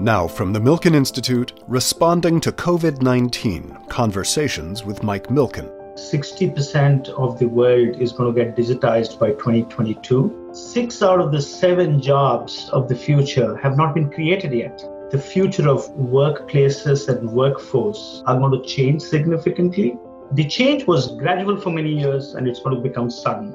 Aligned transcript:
Now, 0.00 0.28
from 0.28 0.52
the 0.52 0.60
Milken 0.60 0.94
Institute, 0.94 1.54
responding 1.66 2.40
to 2.42 2.52
COVID 2.52 3.02
19 3.02 3.76
Conversations 3.88 4.84
with 4.84 5.02
Mike 5.02 5.26
Milken. 5.26 5.68
60% 5.94 7.08
of 7.08 7.36
the 7.40 7.46
world 7.48 8.00
is 8.00 8.12
going 8.12 8.32
to 8.32 8.44
get 8.44 8.56
digitized 8.56 9.18
by 9.18 9.30
2022. 9.32 10.50
Six 10.52 11.02
out 11.02 11.20
of 11.20 11.32
the 11.32 11.42
seven 11.42 12.00
jobs 12.00 12.70
of 12.72 12.86
the 12.86 12.94
future 12.94 13.56
have 13.56 13.76
not 13.76 13.92
been 13.92 14.08
created 14.08 14.52
yet. 14.52 14.78
The 15.10 15.18
future 15.18 15.68
of 15.68 15.92
workplaces 15.96 17.08
and 17.08 17.28
workforce 17.32 18.22
are 18.26 18.38
going 18.38 18.52
to 18.52 18.68
change 18.68 19.02
significantly. 19.02 19.98
The 20.30 20.46
change 20.46 20.86
was 20.86 21.16
gradual 21.16 21.60
for 21.60 21.70
many 21.70 21.98
years 21.98 22.34
and 22.34 22.46
it's 22.46 22.60
going 22.60 22.76
to 22.76 22.88
become 22.88 23.10
sudden. 23.10 23.52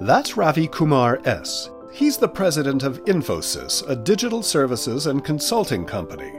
That's 0.00 0.38
Ravi 0.38 0.66
Kumar 0.66 1.20
S. 1.26 1.68
He's 1.94 2.16
the 2.16 2.26
president 2.28 2.82
of 2.82 3.04
Infosys, 3.04 3.88
a 3.88 3.94
digital 3.94 4.42
services 4.42 5.06
and 5.06 5.24
consulting 5.24 5.84
company. 5.84 6.32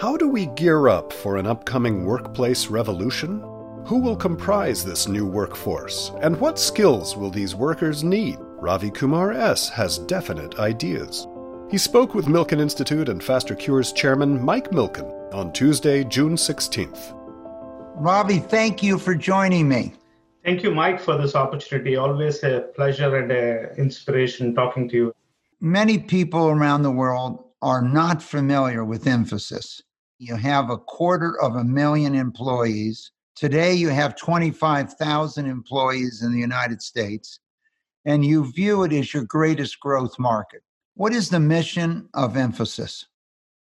How 0.00 0.16
do 0.16 0.28
we 0.28 0.46
gear 0.46 0.86
up 0.86 1.12
for 1.12 1.38
an 1.38 1.44
upcoming 1.44 2.04
workplace 2.04 2.68
revolution? 2.68 3.40
Who 3.84 3.98
will 3.98 4.14
comprise 4.14 4.84
this 4.84 5.08
new 5.08 5.26
workforce? 5.26 6.12
And 6.20 6.38
what 6.38 6.56
skills 6.56 7.16
will 7.16 7.30
these 7.30 7.56
workers 7.56 8.04
need? 8.04 8.36
Ravi 8.38 8.92
Kumar 8.92 9.32
S. 9.32 9.68
has 9.70 9.98
definite 9.98 10.60
ideas. 10.60 11.26
He 11.68 11.78
spoke 11.78 12.14
with 12.14 12.26
Milken 12.26 12.60
Institute 12.60 13.08
and 13.08 13.20
Faster 13.24 13.56
Cures 13.56 13.92
chairman 13.92 14.40
Mike 14.40 14.70
Milken 14.70 15.34
on 15.34 15.52
Tuesday, 15.52 16.04
June 16.04 16.36
16th. 16.36 17.12
Ravi, 17.96 18.38
thank 18.38 18.84
you 18.84 19.00
for 19.00 19.16
joining 19.16 19.68
me. 19.68 19.94
Thank 20.44 20.64
you, 20.64 20.74
Mike, 20.74 21.00
for 21.00 21.16
this 21.16 21.36
opportunity. 21.36 21.94
Always 21.94 22.42
a 22.42 22.68
pleasure 22.74 23.14
and 23.16 23.30
an 23.30 23.76
inspiration 23.78 24.54
talking 24.54 24.88
to 24.88 24.96
you. 24.96 25.14
Many 25.60 25.98
people 25.98 26.48
around 26.48 26.82
the 26.82 26.90
world 26.90 27.44
are 27.62 27.80
not 27.80 28.20
familiar 28.20 28.84
with 28.84 29.04
Infosys. 29.04 29.80
You 30.18 30.34
have 30.34 30.68
a 30.68 30.78
quarter 30.78 31.40
of 31.40 31.54
a 31.54 31.62
million 31.62 32.16
employees. 32.16 33.12
Today, 33.36 33.72
you 33.74 33.88
have 33.88 34.16
25,000 34.16 35.46
employees 35.46 36.22
in 36.22 36.32
the 36.32 36.40
United 36.40 36.82
States, 36.82 37.38
and 38.04 38.24
you 38.24 38.50
view 38.50 38.82
it 38.82 38.92
as 38.92 39.14
your 39.14 39.24
greatest 39.24 39.78
growth 39.78 40.18
market. 40.18 40.62
What 40.94 41.12
is 41.12 41.28
the 41.30 41.40
mission 41.40 42.08
of 42.14 42.34
Infosys? 42.34 43.06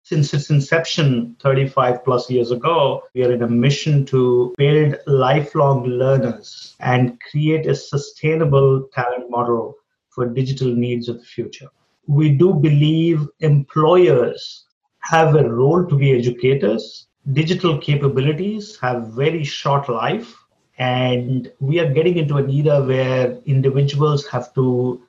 Since 0.05 0.35
its 0.35 0.51
inception 0.51 1.37
35 1.41 2.05
plus 2.05 2.29
years 2.29 2.51
ago, 2.51 3.05
we 3.15 3.25
are 3.25 3.33
in 3.33 3.43
a 3.43 3.49
mission 3.49 4.05
to 4.07 4.53
build 4.59 4.97
lifelong 5.07 5.85
learners 5.85 6.75
and 6.81 7.21
create 7.31 7.67
a 7.67 7.75
sustainable 7.77 8.89
talent 8.93 9.31
model 9.31 9.77
for 10.09 10.27
digital 10.27 10.75
needs 10.75 11.09
of 11.09 11.19
the 11.21 11.25
future. 11.25 11.69
We 12.09 12.31
do 12.31 12.53
believe 12.53 13.29
employers 13.39 14.67
have 15.03 15.37
a 15.37 15.49
role 15.49 15.87
to 15.87 15.97
be 15.97 16.19
educators. 16.19 17.07
Digital 17.33 17.79
capabilities 17.79 18.77
have 18.81 19.13
very 19.15 19.45
short 19.45 19.89
life, 19.89 20.35
and 20.79 21.53
we 21.61 21.79
are 21.79 21.93
getting 21.93 22.17
into 22.17 22.39
an 22.39 22.51
era 22.51 22.83
where 22.85 23.39
individuals 23.47 24.27
have 24.27 24.53
to 24.55 25.01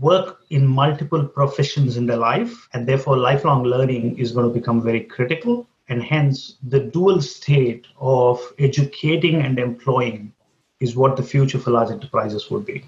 work 0.00 0.40
in 0.50 0.66
multiple 0.66 1.24
professions 1.24 1.96
in 1.96 2.06
their 2.06 2.16
life, 2.16 2.68
and 2.72 2.86
therefore 2.86 3.16
lifelong 3.16 3.62
learning 3.62 4.18
is 4.18 4.32
going 4.32 4.46
to 4.46 4.52
become 4.52 4.82
very 4.82 5.00
critical. 5.00 5.66
And 5.88 6.02
hence, 6.02 6.56
the 6.66 6.80
dual 6.80 7.22
state 7.22 7.86
of 8.00 8.40
educating 8.58 9.42
and 9.42 9.58
employing 9.58 10.32
is 10.80 10.96
what 10.96 11.16
the 11.16 11.22
future 11.22 11.58
for 11.58 11.70
large 11.70 11.90
enterprises 11.90 12.50
would 12.50 12.66
be. 12.66 12.84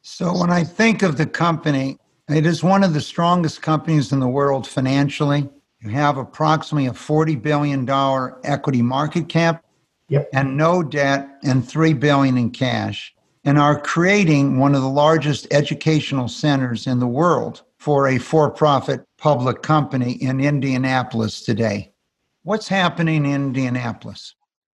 So, 0.00 0.38
when 0.38 0.50
I 0.50 0.64
think 0.64 1.02
of 1.02 1.18
the 1.18 1.26
company, 1.26 1.98
it 2.28 2.46
is 2.46 2.62
one 2.62 2.82
of 2.82 2.94
the 2.94 3.00
strongest 3.00 3.60
companies 3.60 4.12
in 4.12 4.20
the 4.20 4.28
world 4.28 4.66
financially. 4.66 5.48
You 5.80 5.90
have 5.90 6.16
approximately 6.16 6.88
a 6.88 6.92
$40 6.92 7.40
billion 7.40 7.88
equity 8.44 8.82
market 8.82 9.28
cap 9.28 9.64
yep. 10.08 10.28
and 10.32 10.56
no 10.56 10.82
debt 10.82 11.28
and 11.44 11.66
3 11.66 11.92
billion 11.92 12.38
in 12.38 12.50
cash 12.50 13.14
and 13.48 13.58
are 13.58 13.80
creating 13.80 14.58
one 14.58 14.74
of 14.74 14.82
the 14.82 14.88
largest 14.90 15.46
educational 15.50 16.28
centers 16.28 16.86
in 16.86 16.98
the 16.98 17.06
world 17.06 17.62
for 17.78 18.08
a 18.08 18.18
for 18.18 18.50
profit 18.50 19.02
public 19.16 19.62
company 19.62 20.12
in 20.20 20.38
Indianapolis 20.38 21.40
today. 21.40 21.90
What's 22.42 22.68
happening 22.68 23.24
in 23.24 23.46
Indianapolis? 23.46 24.34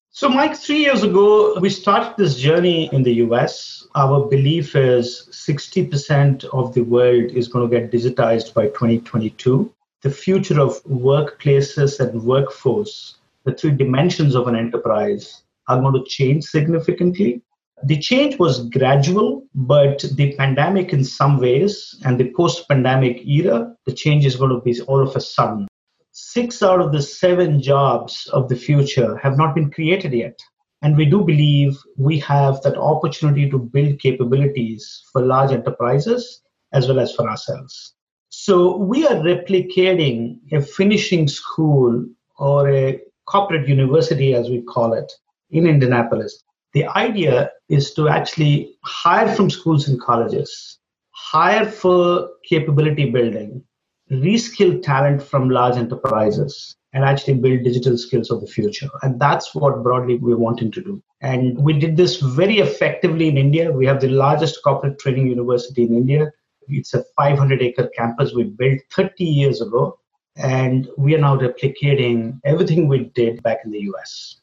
So, 0.09 0.27
Mike, 0.27 0.57
three 0.57 0.79
years 0.79 1.03
ago, 1.03 1.59
we 1.59 1.69
started 1.69 2.15
this 2.17 2.35
journey 2.35 2.89
in 2.91 3.03
the 3.03 3.13
US. 3.25 3.85
Our 3.93 4.25
belief 4.27 4.75
is 4.75 5.29
60% 5.31 6.43
of 6.45 6.73
the 6.73 6.81
world 6.81 7.25
is 7.25 7.47
going 7.47 7.69
to 7.69 7.79
get 7.79 7.91
digitized 7.91 8.55
by 8.55 8.69
2022. 8.69 9.71
The 10.01 10.09
future 10.09 10.59
of 10.59 10.83
workplaces 10.85 11.99
and 11.99 12.23
workforce, 12.23 13.17
the 13.43 13.53
three 13.53 13.75
dimensions 13.83 14.33
of 14.33 14.47
an 14.47 14.55
enterprise, 14.55 15.43
are 15.67 15.79
going 15.79 15.93
to 15.93 16.09
change 16.09 16.45
significantly. 16.45 17.43
The 17.85 17.99
change 17.99 18.39
was 18.39 18.69
gradual, 18.69 19.45
but 19.53 20.05
the 20.13 20.33
pandemic, 20.35 20.93
in 20.93 21.03
some 21.03 21.37
ways, 21.37 21.93
and 22.05 22.17
the 22.17 22.31
post 22.31 22.65
pandemic 22.69 23.27
era, 23.27 23.75
the 23.85 23.91
change 23.91 24.25
is 24.25 24.37
going 24.37 24.51
to 24.51 24.61
be 24.61 24.79
all 24.83 25.01
of 25.01 25.13
a 25.17 25.19
sudden. 25.19 25.67
Six 26.13 26.63
out 26.63 26.79
of 26.79 26.93
the 26.93 27.01
seven 27.01 27.61
jobs 27.61 28.29
of 28.31 28.47
the 28.47 28.55
future 28.55 29.17
have 29.17 29.37
not 29.37 29.53
been 29.53 29.69
created 29.69 30.13
yet. 30.13 30.39
And 30.81 30.95
we 30.95 31.05
do 31.05 31.25
believe 31.25 31.77
we 31.97 32.19
have 32.19 32.61
that 32.61 32.77
opportunity 32.77 33.49
to 33.49 33.59
build 33.59 33.99
capabilities 33.99 35.03
for 35.11 35.21
large 35.21 35.51
enterprises 35.51 36.41
as 36.71 36.87
well 36.87 37.01
as 37.01 37.13
for 37.13 37.29
ourselves. 37.29 37.95
So 38.29 38.77
we 38.77 39.05
are 39.05 39.15
replicating 39.15 40.39
a 40.53 40.61
finishing 40.61 41.27
school 41.27 42.05
or 42.37 42.69
a 42.69 43.01
corporate 43.25 43.67
university, 43.67 44.35
as 44.35 44.49
we 44.49 44.61
call 44.61 44.93
it, 44.93 45.11
in 45.51 45.67
Indianapolis 45.67 46.43
the 46.73 46.87
idea 46.87 47.51
is 47.73 47.93
to 47.93 48.07
actually 48.07 48.75
hire 48.83 49.33
from 49.35 49.49
schools 49.49 49.87
and 49.87 49.99
colleges, 49.99 50.79
hire 51.11 51.65
for 51.65 52.29
capability 52.47 53.09
building, 53.09 53.63
reskill 54.11 54.81
talent 54.81 55.21
from 55.21 55.49
large 55.49 55.75
enterprises, 55.75 56.75
and 56.93 57.03
actually 57.03 57.33
build 57.33 57.63
digital 57.63 57.97
skills 57.97 58.29
of 58.29 58.39
the 58.41 58.47
future. 58.47 58.89
And 59.01 59.19
that's 59.19 59.55
what 59.55 59.81
broadly 59.81 60.17
we're 60.17 60.37
wanting 60.37 60.71
to 60.71 60.81
do. 60.81 61.01
And 61.21 61.57
we 61.57 61.73
did 61.73 61.97
this 61.97 62.17
very 62.17 62.59
effectively 62.59 63.27
in 63.29 63.37
India. 63.37 63.71
We 63.71 63.87
have 63.87 63.99
the 63.99 64.09
largest 64.09 64.59
corporate 64.63 64.99
training 64.99 65.27
university 65.27 65.83
in 65.83 65.95
India. 65.95 66.31
It's 66.67 66.93
a 66.93 67.03
500 67.17 67.61
acre 67.61 67.89
campus 67.97 68.33
we 68.33 68.43
built 68.43 68.79
30 68.91 69.23
years 69.23 69.61
ago. 69.61 69.97
And 70.35 70.87
we 70.97 71.15
are 71.15 71.19
now 71.19 71.37
replicating 71.37 72.39
everything 72.45 72.87
we 72.87 73.11
did 73.15 73.41
back 73.41 73.59
in 73.65 73.71
the 73.71 73.81
US. 73.93 74.41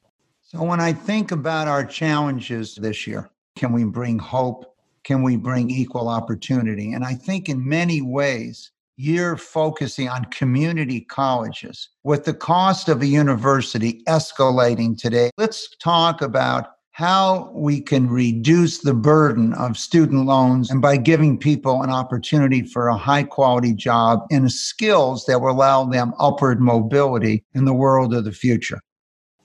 So, 0.52 0.64
when 0.64 0.80
I 0.80 0.92
think 0.92 1.30
about 1.30 1.68
our 1.68 1.84
challenges 1.84 2.74
this 2.74 3.06
year, 3.06 3.30
can 3.54 3.72
we 3.72 3.84
bring 3.84 4.18
hope? 4.18 4.74
Can 5.04 5.22
we 5.22 5.36
bring 5.36 5.70
equal 5.70 6.08
opportunity? 6.08 6.92
And 6.92 7.04
I 7.04 7.14
think 7.14 7.48
in 7.48 7.68
many 7.68 8.02
ways, 8.02 8.72
you're 8.96 9.36
focusing 9.36 10.08
on 10.08 10.24
community 10.24 11.02
colleges. 11.02 11.90
With 12.02 12.24
the 12.24 12.34
cost 12.34 12.88
of 12.88 13.00
a 13.00 13.06
university 13.06 14.02
escalating 14.08 14.98
today, 14.98 15.30
let's 15.38 15.76
talk 15.76 16.20
about 16.20 16.72
how 16.90 17.52
we 17.54 17.80
can 17.80 18.10
reduce 18.10 18.78
the 18.78 18.92
burden 18.92 19.54
of 19.54 19.78
student 19.78 20.26
loans 20.26 20.68
and 20.68 20.82
by 20.82 20.96
giving 20.96 21.38
people 21.38 21.82
an 21.82 21.90
opportunity 21.90 22.62
for 22.62 22.88
a 22.88 22.96
high 22.96 23.22
quality 23.22 23.72
job 23.72 24.26
and 24.32 24.50
skills 24.50 25.26
that 25.26 25.40
will 25.40 25.52
allow 25.52 25.84
them 25.84 26.12
upward 26.18 26.60
mobility 26.60 27.44
in 27.54 27.66
the 27.66 27.72
world 27.72 28.12
of 28.12 28.24
the 28.24 28.32
future. 28.32 28.80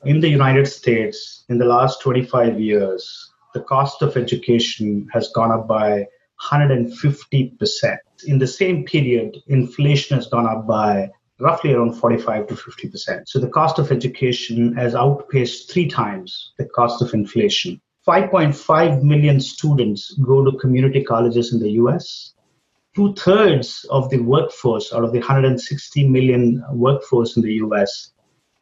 In 0.05 0.19
the 0.19 0.29
United 0.29 0.67
States, 0.67 1.45
in 1.49 1.57
the 1.57 1.65
last 1.65 1.99
25 2.01 2.59
years, 2.59 3.33
the 3.55 3.61
cost 3.61 4.03
of 4.03 4.15
education 4.15 5.07
has 5.11 5.29
gone 5.29 5.51
up 5.51 5.67
by 5.67 6.05
150%. 6.43 7.97
In 8.27 8.37
the 8.37 8.45
same 8.45 8.85
period, 8.85 9.35
inflation 9.47 10.15
has 10.15 10.27
gone 10.27 10.45
up 10.45 10.67
by 10.67 11.09
roughly 11.39 11.73
around 11.73 11.95
45 11.95 12.45
to 12.45 12.53
50%. 12.53 13.23
So 13.25 13.39
the 13.39 13.49
cost 13.49 13.79
of 13.79 13.91
education 13.91 14.75
has 14.75 14.93
outpaced 14.93 15.71
three 15.71 15.87
times 15.87 16.53
the 16.59 16.65
cost 16.65 17.01
of 17.01 17.15
inflation. 17.15 17.81
5.5 18.07 19.01
million 19.01 19.39
students 19.39 20.11
go 20.23 20.45
to 20.45 20.55
community 20.59 21.03
colleges 21.03 21.51
in 21.51 21.59
the 21.59 21.71
US. 21.81 22.35
Two 22.95 23.15
thirds 23.15 23.87
of 23.89 24.11
the 24.11 24.19
workforce, 24.19 24.93
out 24.93 25.03
of 25.03 25.13
the 25.13 25.19
160 25.19 26.07
million 26.07 26.63
workforce 26.71 27.37
in 27.37 27.41
the 27.41 27.53
US, 27.53 28.11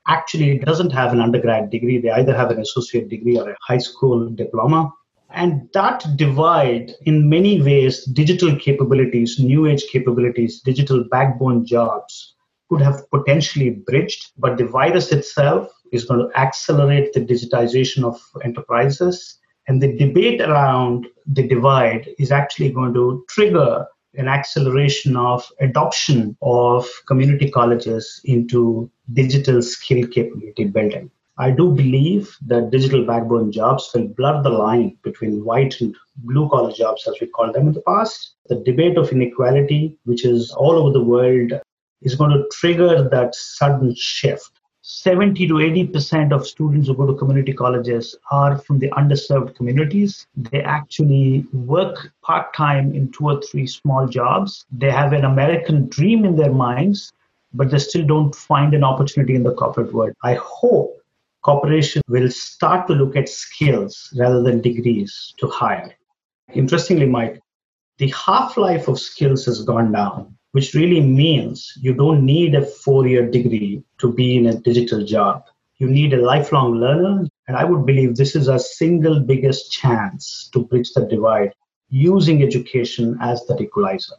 actually 0.08 0.60
doesn't 0.60 0.92
have 0.92 1.14
an 1.14 1.22
undergrad 1.22 1.70
degree. 1.70 2.00
They 2.00 2.12
either 2.12 2.36
have 2.36 2.52
an 2.52 2.60
associate 2.60 3.10
degree 3.10 3.38
or 3.38 3.52
a 3.52 3.58
high 3.62 3.78
school 3.78 4.30
diploma. 4.30 4.92
And 5.32 5.68
that 5.74 6.06
divide, 6.16 6.92
in 7.06 7.28
many 7.30 7.62
ways, 7.62 8.06
digital 8.06 8.56
capabilities, 8.56 9.40
new 9.40 9.66
age 9.66 9.86
capabilities, 9.92 10.62
digital 10.62 11.04
backbone 11.10 11.66
jobs 11.66 12.36
could 12.70 12.82
have 12.82 13.10
potentially 13.10 13.72
bridged. 13.72 14.32
But 14.38 14.58
the 14.58 14.68
virus 14.68 15.12
itself 15.12 15.72
is 15.92 16.06
going 16.06 16.20
to 16.20 16.40
accelerate 16.40 17.14
the 17.14 17.22
digitization 17.22 18.04
of 18.04 18.22
enterprises. 18.44 19.40
And 19.68 19.82
the 19.82 19.98
debate 19.98 20.42
around 20.42 21.08
the 21.26 21.48
divide 21.48 22.10
is 22.20 22.32
actually 22.32 22.72
going 22.72 22.94
to 22.94 23.26
trigger 23.30 23.86
an 24.16 24.28
acceleration 24.28 25.16
of 25.16 25.48
adoption 25.60 26.38
of 26.42 26.88
community 27.08 27.50
colleges 27.50 28.22
into 28.26 28.92
digital 29.12 29.62
skill 29.62 30.08
capability 30.08 30.66
building. 30.66 31.12
I 31.38 31.50
do 31.50 31.72
believe 31.72 32.38
that 32.46 32.70
digital 32.70 33.06
backbone 33.06 33.52
jobs 33.52 33.90
will 33.94 34.08
blur 34.08 34.44
the 34.44 34.50
line 34.50 34.98
between 35.04 35.44
white 35.44 35.82
and 35.82 35.96
blue 36.18 36.48
collar 36.50 36.72
jobs, 36.72 37.08
as 37.08 37.16
we 37.20 37.28
called 37.28 37.56
them 37.56 37.68
in 37.68 37.74
the 37.74 37.82
past. 37.82 38.36
The 38.50 38.56
debate 38.64 38.98
of 38.98 39.12
inequality, 39.12 39.98
which 40.06 40.26
is 40.26 40.52
all 40.52 40.74
over 40.74 40.92
the 40.92 41.04
world, 41.04 41.54
is 42.04 42.16
going 42.16 42.32
to 42.32 42.48
trigger 42.52 43.10
that 43.10 43.34
sudden 43.34 43.96
shift. 43.96 44.52
70 44.86 45.48
to 45.48 45.54
80% 45.54 46.34
of 46.34 46.46
students 46.46 46.88
who 46.88 46.94
go 46.94 47.08
to 47.08 47.14
community 47.14 47.54
colleges 47.54 48.16
are 48.32 48.58
from 48.58 48.80
the 48.80 48.90
underserved 48.90 49.56
communities. 49.56 50.28
They 50.36 50.62
actually 50.62 51.48
work 51.54 52.12
part 52.22 52.54
time 52.54 52.94
in 52.94 53.10
two 53.12 53.30
or 53.30 53.42
three 53.42 53.66
small 53.66 54.08
jobs. 54.08 54.66
They 54.72 54.92
have 54.92 55.14
an 55.14 55.24
American 55.24 55.88
dream 55.88 56.26
in 56.26 56.36
their 56.36 56.52
minds, 56.52 57.14
but 57.54 57.70
they 57.70 57.80
still 57.80 58.06
don't 58.06 58.36
find 58.36 58.74
an 58.74 58.84
opportunity 58.84 59.36
in 59.36 59.44
the 59.44 59.54
corporate 59.54 59.94
world. 59.94 60.14
I 60.24 60.36
hope 60.36 61.00
corporations 61.44 62.04
will 62.08 62.30
start 62.30 62.88
to 62.88 62.94
look 62.94 63.16
at 63.16 63.30
skills 63.30 64.14
rather 64.18 64.42
than 64.42 64.62
degrees 64.62 65.34
to 65.40 65.48
hire. 65.48 65.94
Interestingly, 66.54 67.06
Mike, 67.06 67.40
the 67.98 68.10
half 68.12 68.58
life 68.58 68.88
of 68.88 69.00
skills 69.00 69.46
has 69.46 69.62
gone 69.64 69.92
down, 69.92 70.36
which 70.52 70.74
really 70.74 71.02
means 71.02 71.72
you 71.82 71.94
don't 71.94 72.26
need 72.26 72.56
a 72.56 72.66
four 72.66 73.08
year 73.08 73.30
degree 73.30 73.84
to 74.00 74.12
be 74.12 74.38
in 74.38 74.48
a 74.48 74.60
digital 74.60 75.06
job. 75.06 75.44
You 75.78 75.88
need 75.88 76.14
a 76.14 76.22
lifelong 76.22 76.76
learner. 76.76 77.28
And 77.48 77.58
I 77.58 77.66
would 77.66 77.86
believe 77.86 78.16
this 78.16 78.36
is 78.36 78.48
our 78.48 78.60
single 78.60 79.20
biggest 79.20 79.72
chance 79.72 80.50
to 80.54 80.66
bridge 80.66 80.94
the 80.94 81.06
divide 81.06 81.54
using 81.90 82.42
education 82.42 83.18
as 83.22 83.46
the 83.46 83.62
equalizer. 83.62 84.16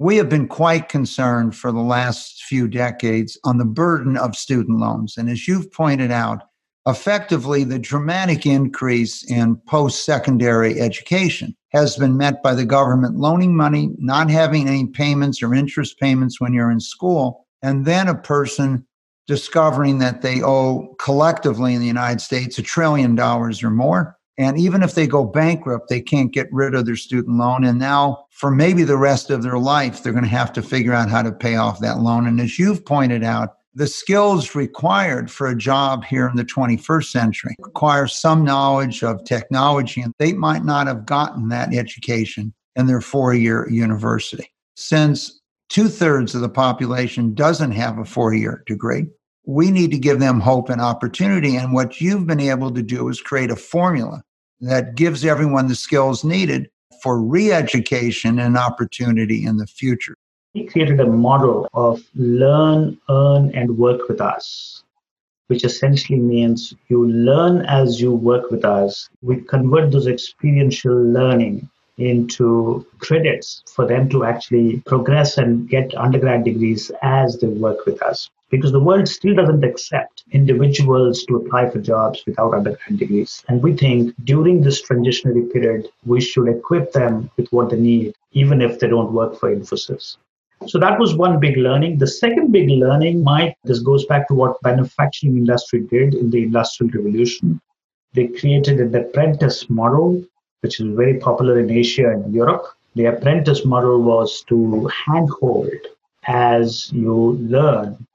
We 0.00 0.16
have 0.18 0.28
been 0.28 0.46
quite 0.46 0.88
concerned 0.88 1.56
for 1.56 1.72
the 1.72 1.80
last 1.80 2.44
few 2.44 2.68
decades 2.68 3.36
on 3.44 3.58
the 3.58 3.64
burden 3.64 4.16
of 4.16 4.36
student 4.36 4.78
loans. 4.78 5.16
And 5.16 5.28
as 5.28 5.48
you've 5.48 5.72
pointed 5.72 6.12
out, 6.12 6.42
effectively 6.86 7.64
the 7.64 7.80
dramatic 7.80 8.46
increase 8.46 9.28
in 9.28 9.56
post 9.66 10.04
secondary 10.04 10.80
education 10.80 11.56
has 11.70 11.96
been 11.96 12.16
met 12.16 12.44
by 12.44 12.54
the 12.54 12.64
government 12.64 13.16
loaning 13.16 13.56
money, 13.56 13.90
not 13.98 14.30
having 14.30 14.68
any 14.68 14.86
payments 14.86 15.42
or 15.42 15.52
interest 15.52 15.98
payments 15.98 16.40
when 16.40 16.52
you're 16.52 16.70
in 16.70 16.80
school, 16.80 17.46
and 17.62 17.84
then 17.84 18.06
a 18.06 18.14
person 18.14 18.86
discovering 19.26 19.98
that 19.98 20.22
they 20.22 20.42
owe 20.42 20.94
collectively 21.00 21.74
in 21.74 21.80
the 21.80 21.86
United 21.86 22.20
States 22.20 22.56
a 22.56 22.62
trillion 22.62 23.16
dollars 23.16 23.62
or 23.64 23.70
more. 23.70 24.17
And 24.38 24.56
even 24.56 24.84
if 24.84 24.94
they 24.94 25.08
go 25.08 25.24
bankrupt, 25.24 25.88
they 25.88 26.00
can't 26.00 26.32
get 26.32 26.46
rid 26.52 26.74
of 26.74 26.86
their 26.86 26.96
student 26.96 27.36
loan. 27.36 27.64
And 27.64 27.78
now, 27.78 28.26
for 28.30 28.52
maybe 28.52 28.84
the 28.84 28.96
rest 28.96 29.30
of 29.30 29.42
their 29.42 29.58
life, 29.58 30.02
they're 30.02 30.12
going 30.12 30.24
to 30.24 30.30
have 30.30 30.52
to 30.52 30.62
figure 30.62 30.92
out 30.92 31.10
how 31.10 31.22
to 31.22 31.32
pay 31.32 31.56
off 31.56 31.80
that 31.80 31.98
loan. 31.98 32.26
And 32.26 32.40
as 32.40 32.56
you've 32.56 32.86
pointed 32.86 33.24
out, 33.24 33.56
the 33.74 33.88
skills 33.88 34.54
required 34.54 35.30
for 35.30 35.48
a 35.48 35.56
job 35.56 36.04
here 36.04 36.28
in 36.28 36.36
the 36.36 36.44
21st 36.44 37.10
century 37.10 37.54
require 37.60 38.06
some 38.06 38.44
knowledge 38.44 39.02
of 39.02 39.24
technology, 39.24 40.00
and 40.00 40.12
they 40.18 40.32
might 40.32 40.64
not 40.64 40.86
have 40.86 41.04
gotten 41.04 41.48
that 41.48 41.74
education 41.74 42.54
in 42.76 42.86
their 42.86 43.00
four 43.00 43.34
year 43.34 43.68
university. 43.68 44.52
Since 44.76 45.40
two 45.68 45.88
thirds 45.88 46.34
of 46.34 46.40
the 46.40 46.48
population 46.48 47.34
doesn't 47.34 47.72
have 47.72 47.98
a 47.98 48.04
four 48.04 48.34
year 48.34 48.62
degree, 48.66 49.06
we 49.46 49.70
need 49.70 49.90
to 49.90 49.98
give 49.98 50.20
them 50.20 50.40
hope 50.40 50.68
and 50.68 50.80
opportunity. 50.80 51.56
And 51.56 51.72
what 51.72 52.00
you've 52.00 52.26
been 52.26 52.40
able 52.40 52.72
to 52.72 52.82
do 52.82 53.08
is 53.08 53.20
create 53.20 53.50
a 53.50 53.56
formula 53.56 54.22
that 54.60 54.94
gives 54.94 55.24
everyone 55.24 55.68
the 55.68 55.74
skills 55.74 56.24
needed 56.24 56.70
for 57.02 57.20
re 57.20 57.52
education 57.52 58.38
and 58.38 58.56
opportunity 58.56 59.44
in 59.44 59.56
the 59.56 59.66
future. 59.66 60.14
We 60.54 60.64
created 60.64 61.00
a 61.00 61.06
model 61.06 61.68
of 61.74 62.02
learn, 62.14 62.98
earn, 63.08 63.54
and 63.54 63.78
work 63.78 64.08
with 64.08 64.20
us, 64.20 64.82
which 65.46 65.64
essentially 65.64 66.18
means 66.18 66.74
you 66.88 67.06
learn 67.06 67.64
as 67.66 68.00
you 68.00 68.12
work 68.12 68.50
with 68.50 68.64
us. 68.64 69.08
We 69.22 69.42
convert 69.42 69.92
those 69.92 70.06
experiential 70.06 70.94
learning 70.94 71.68
into 71.98 72.86
credits 72.98 73.62
for 73.74 73.86
them 73.86 74.08
to 74.08 74.24
actually 74.24 74.80
progress 74.86 75.36
and 75.36 75.68
get 75.68 75.94
undergrad 75.96 76.44
degrees 76.44 76.90
as 77.02 77.38
they 77.38 77.48
work 77.48 77.86
with 77.86 78.00
us. 78.02 78.30
Because 78.50 78.72
the 78.72 78.80
world 78.80 79.08
still 79.08 79.34
doesn't 79.34 79.64
accept 79.64 80.17
individuals 80.32 81.24
to 81.24 81.36
apply 81.36 81.70
for 81.70 81.80
jobs 81.80 82.22
without 82.26 82.54
undergrad 82.54 82.98
degrees. 82.98 83.42
And 83.48 83.62
we 83.62 83.76
think 83.76 84.14
during 84.24 84.60
this 84.60 84.82
transitionary 84.86 85.52
period, 85.52 85.88
we 86.04 86.20
should 86.20 86.48
equip 86.48 86.92
them 86.92 87.30
with 87.36 87.48
what 87.50 87.70
they 87.70 87.80
need, 87.80 88.14
even 88.32 88.60
if 88.60 88.78
they 88.78 88.88
don't 88.88 89.12
work 89.12 89.38
for 89.38 89.54
Infosys. 89.54 90.16
So 90.66 90.78
that 90.80 90.98
was 90.98 91.14
one 91.14 91.38
big 91.38 91.56
learning. 91.56 91.98
The 91.98 92.06
second 92.06 92.50
big 92.50 92.68
learning 92.68 93.22
Mike, 93.22 93.56
this 93.64 93.78
goes 93.78 94.04
back 94.06 94.26
to 94.28 94.34
what 94.34 94.62
manufacturing 94.64 95.36
industry 95.36 95.80
did 95.80 96.14
in 96.14 96.30
the 96.30 96.42
industrial 96.42 96.92
revolution. 96.92 97.60
They 98.12 98.26
created 98.26 98.80
an 98.80 98.94
apprentice 98.94 99.70
model, 99.70 100.24
which 100.60 100.80
is 100.80 100.96
very 100.96 101.18
popular 101.18 101.60
in 101.60 101.70
Asia 101.70 102.10
and 102.10 102.34
Europe. 102.34 102.66
The 102.96 103.06
apprentice 103.06 103.64
model 103.64 104.02
was 104.02 104.42
to 104.48 104.90
handhold 105.06 105.70
as 106.26 106.92
you 106.92 107.38
learn 107.40 108.06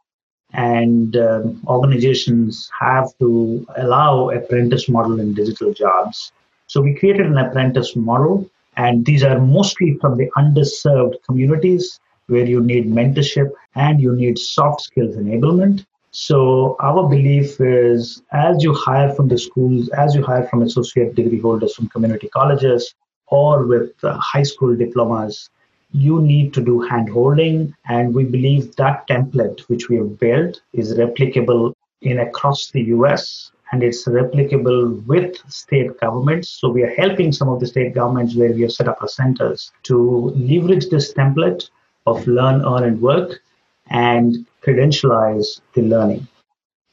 and 0.53 1.17
um, 1.17 1.61
organizations 1.67 2.69
have 2.79 3.07
to 3.19 3.65
allow 3.77 4.29
apprentice 4.29 4.87
model 4.87 5.19
in 5.19 5.33
digital 5.33 5.73
jobs 5.73 6.31
so 6.67 6.81
we 6.81 6.95
created 6.95 7.27
an 7.27 7.37
apprentice 7.37 7.95
model 7.95 8.49
and 8.77 9.05
these 9.05 9.23
are 9.23 9.39
mostly 9.39 9.97
from 10.01 10.17
the 10.17 10.29
underserved 10.37 11.15
communities 11.25 11.99
where 12.27 12.45
you 12.45 12.61
need 12.61 12.87
mentorship 12.87 13.51
and 13.75 14.01
you 14.01 14.15
need 14.15 14.37
soft 14.39 14.81
skills 14.81 15.15
enablement. 15.15 15.85
So 16.11 16.75
our 16.79 17.07
belief 17.07 17.59
is 17.59 18.21
as 18.31 18.63
you 18.63 18.73
hire 18.73 19.13
from 19.13 19.27
the 19.27 19.37
schools, 19.37 19.89
as 19.89 20.15
you 20.15 20.23
hire 20.23 20.47
from 20.47 20.61
associate 20.61 21.15
degree 21.15 21.39
holders 21.39 21.75
from 21.75 21.89
community 21.89 22.29
colleges 22.29 22.93
or 23.27 23.65
with 23.65 23.91
uh, 24.03 24.17
high 24.19 24.43
school 24.43 24.75
diplomas, 24.75 25.49
you 25.93 26.21
need 26.21 26.53
to 26.55 26.61
do 26.61 26.81
hand 26.81 27.09
holding. 27.09 27.73
And 27.87 28.13
we 28.13 28.25
believe 28.25 28.75
that 28.75 29.07
template 29.07 29.61
which 29.61 29.89
we 29.89 29.97
have 29.97 30.19
built 30.19 30.61
is 30.73 30.97
replicable 30.97 31.73
in 32.01 32.19
across 32.19 32.71
the 32.71 32.81
US 32.95 33.51
and 33.71 33.81
it's 33.81 34.05
replicable 34.07 35.05
with 35.07 35.37
state 35.51 35.99
governments. 35.99 36.49
So 36.49 36.69
we 36.69 36.83
are 36.83 36.93
helping 36.95 37.31
some 37.31 37.49
of 37.49 37.59
the 37.59 37.67
state 37.67 37.95
governments 37.95 38.35
where 38.35 38.51
we 38.51 38.61
have 38.61 38.71
set 38.71 38.87
up 38.87 39.01
our 39.01 39.07
centers 39.07 39.71
to 39.83 40.31
leverage 40.35 40.89
this 40.89 41.13
template 41.13 41.69
of 42.05 42.27
learn, 42.27 42.63
earn, 42.65 42.83
and 42.83 43.01
work 43.01 43.41
and 43.89 44.45
credentialize 44.61 45.61
the 45.73 45.81
learning. 45.81 46.27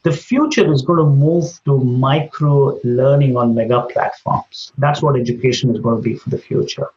The 0.02 0.12
future 0.12 0.73
is 0.73 0.80
going 0.80 0.99
to 0.99 1.04
move 1.04 1.45
to 1.66 1.78
micro 1.78 2.80
learning 2.83 3.37
on 3.37 3.54
mega 3.54 3.83
platforms. 3.83 4.73
That's 4.78 5.02
what 5.02 5.19
education 5.19 5.75
is 5.75 5.80
going 5.80 5.97
to 5.97 6.02
be 6.02 6.14
for 6.14 6.30
the 6.30 6.38
future. 6.38 6.88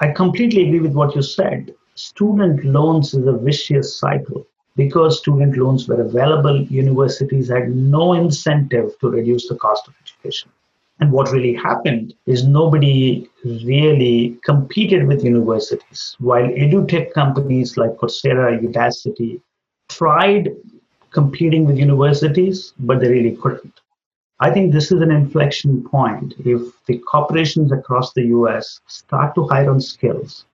I 0.00 0.10
completely 0.10 0.66
agree 0.66 0.80
with 0.80 0.94
what 0.94 1.14
you 1.14 1.22
said. 1.22 1.74
Student 1.94 2.64
loans 2.64 3.14
is 3.14 3.26
a 3.26 3.32
vicious 3.32 3.98
cycle. 3.98 4.46
Because 4.76 5.18
student 5.18 5.56
loans 5.56 5.86
were 5.86 6.00
available, 6.00 6.62
universities 6.62 7.48
had 7.48 7.70
no 7.70 8.14
incentive 8.14 8.98
to 8.98 9.08
reduce 9.08 9.48
the 9.48 9.54
cost 9.54 9.86
of 9.86 9.94
education. 10.02 10.50
And 10.98 11.12
what 11.12 11.30
really 11.30 11.54
happened 11.54 12.14
is 12.26 12.44
nobody 12.44 13.28
really 13.44 14.36
competed 14.44 15.06
with 15.06 15.24
universities. 15.24 16.16
While 16.18 16.48
edutech 16.48 17.12
companies 17.12 17.76
like 17.76 17.92
Coursera, 17.92 18.60
Udacity 18.60 19.40
tried 19.88 20.56
competing 21.10 21.66
with 21.66 21.78
universities, 21.78 22.74
but 22.80 23.00
they 23.00 23.08
really 23.08 23.36
couldn't. 23.36 23.80
I 24.44 24.50
think 24.50 24.72
this 24.72 24.92
is 24.92 25.00
an 25.00 25.10
inflection 25.10 25.82
point. 25.88 26.34
If 26.44 26.60
the 26.84 26.98
corporations 26.98 27.72
across 27.72 28.12
the 28.12 28.24
US 28.38 28.78
start 28.86 29.34
to 29.36 29.48
hire 29.48 29.70
on 29.70 29.80
skills, 29.80 30.44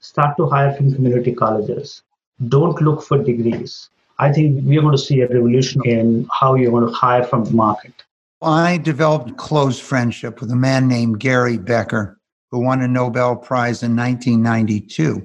start 0.00 0.38
to 0.38 0.46
hire 0.46 0.72
from 0.72 0.94
community 0.94 1.34
colleges, 1.34 2.02
don't 2.48 2.80
look 2.80 3.02
for 3.02 3.18
degrees, 3.22 3.90
I 4.18 4.32
think 4.32 4.64
we 4.64 4.78
are 4.78 4.80
going 4.80 4.96
to 4.96 5.06
see 5.08 5.20
a 5.20 5.28
revolution 5.28 5.82
in 5.84 6.26
how 6.32 6.54
you're 6.54 6.70
going 6.70 6.86
to 6.86 6.92
hire 6.92 7.22
from 7.22 7.44
the 7.44 7.50
market. 7.50 7.92
I 8.40 8.78
developed 8.78 9.28
a 9.32 9.34
close 9.34 9.78
friendship 9.78 10.40
with 10.40 10.50
a 10.50 10.56
man 10.56 10.88
named 10.88 11.20
Gary 11.20 11.58
Becker, 11.58 12.18
who 12.50 12.60
won 12.60 12.80
a 12.80 12.88
Nobel 12.88 13.36
Prize 13.36 13.82
in 13.82 13.94
1992. 13.94 15.20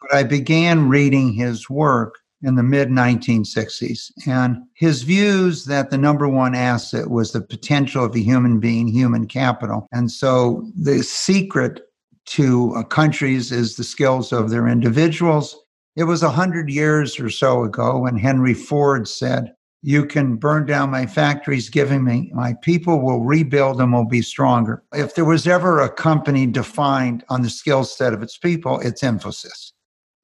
But 0.00 0.14
I 0.14 0.22
began 0.22 0.88
reading 0.88 1.34
his 1.34 1.68
work 1.68 2.14
in 2.42 2.54
the 2.54 2.62
mid 2.62 2.88
1960s, 2.88 4.12
and 4.26 4.62
his 4.74 5.02
views 5.02 5.64
that 5.64 5.90
the 5.90 5.98
number 5.98 6.28
one 6.28 6.54
asset 6.54 7.10
was 7.10 7.32
the 7.32 7.40
potential 7.40 8.04
of 8.04 8.14
a 8.14 8.20
human 8.20 8.60
being, 8.60 8.86
human 8.86 9.26
capital. 9.26 9.88
And 9.92 10.10
so 10.10 10.70
the 10.76 11.02
secret 11.02 11.80
to 12.26 12.74
uh, 12.76 12.82
countries 12.84 13.50
is 13.50 13.76
the 13.76 13.84
skills 13.84 14.32
of 14.32 14.50
their 14.50 14.68
individuals. 14.68 15.56
It 15.96 16.04
was 16.04 16.22
a 16.22 16.30
hundred 16.30 16.70
years 16.70 17.18
or 17.18 17.30
so 17.30 17.64
ago 17.64 17.98
when 17.98 18.16
Henry 18.16 18.54
Ford 18.54 19.08
said, 19.08 19.52
you 19.82 20.04
can 20.04 20.36
burn 20.36 20.66
down 20.66 20.90
my 20.90 21.06
factories, 21.06 21.68
giving 21.68 22.04
me 22.04 22.30
my 22.34 22.54
people 22.62 23.00
will 23.00 23.20
rebuild 23.20 23.80
and 23.80 23.92
will 23.92 24.04
be 24.04 24.22
stronger. 24.22 24.82
If 24.92 25.14
there 25.14 25.24
was 25.24 25.46
ever 25.46 25.80
a 25.80 25.88
company 25.88 26.46
defined 26.46 27.24
on 27.28 27.42
the 27.42 27.50
skill 27.50 27.84
set 27.84 28.12
of 28.12 28.22
its 28.22 28.36
people, 28.36 28.80
it's 28.80 29.02
Infosys. 29.02 29.72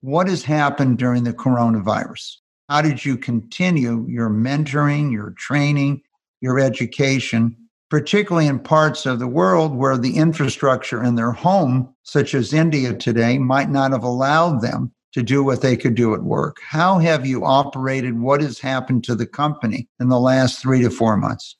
What 0.04 0.28
has 0.28 0.42
happened 0.42 0.99
during 0.99 1.25
the 1.25 1.32
coronavirus? 1.32 2.37
How 2.68 2.82
did 2.82 3.06
you 3.06 3.16
continue 3.16 4.06
your 4.06 4.28
mentoring, 4.28 5.11
your 5.11 5.30
training, 5.38 6.02
your 6.42 6.61
education, 6.61 7.56
particularly 7.88 8.46
in 8.46 8.58
parts 8.58 9.06
of 9.06 9.18
the 9.18 9.26
world 9.26 9.75
where 9.75 9.96
the 9.96 10.18
infrastructure 10.18 11.02
in 11.02 11.14
their 11.14 11.32
home, 11.32 11.94
such 12.02 12.34
as 12.34 12.52
India 12.52 12.92
today, 12.92 13.38
might 13.38 13.70
not 13.70 13.92
have 13.92 14.04
allowed 14.04 14.61
them 14.61 14.92
to 15.14 15.23
do 15.23 15.42
what 15.42 15.62
they 15.62 15.75
could 15.75 15.94
do 15.94 16.12
at 16.12 16.23
work. 16.23 16.58
How 16.62 16.99
have 16.99 17.25
you 17.25 17.46
operated? 17.46 18.20
What 18.20 18.42
has 18.42 18.58
happened 18.58 19.04
to 19.04 19.14
the 19.14 19.26
company 19.26 19.88
in 20.00 20.11
the 20.11 20.20
last 20.20 20.61
three 20.61 20.82
to 20.82 20.90
four 20.90 21.16
months? 21.16 21.56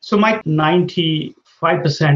So, 0.00 0.18
Mike, 0.18 0.42
95% 0.42 1.32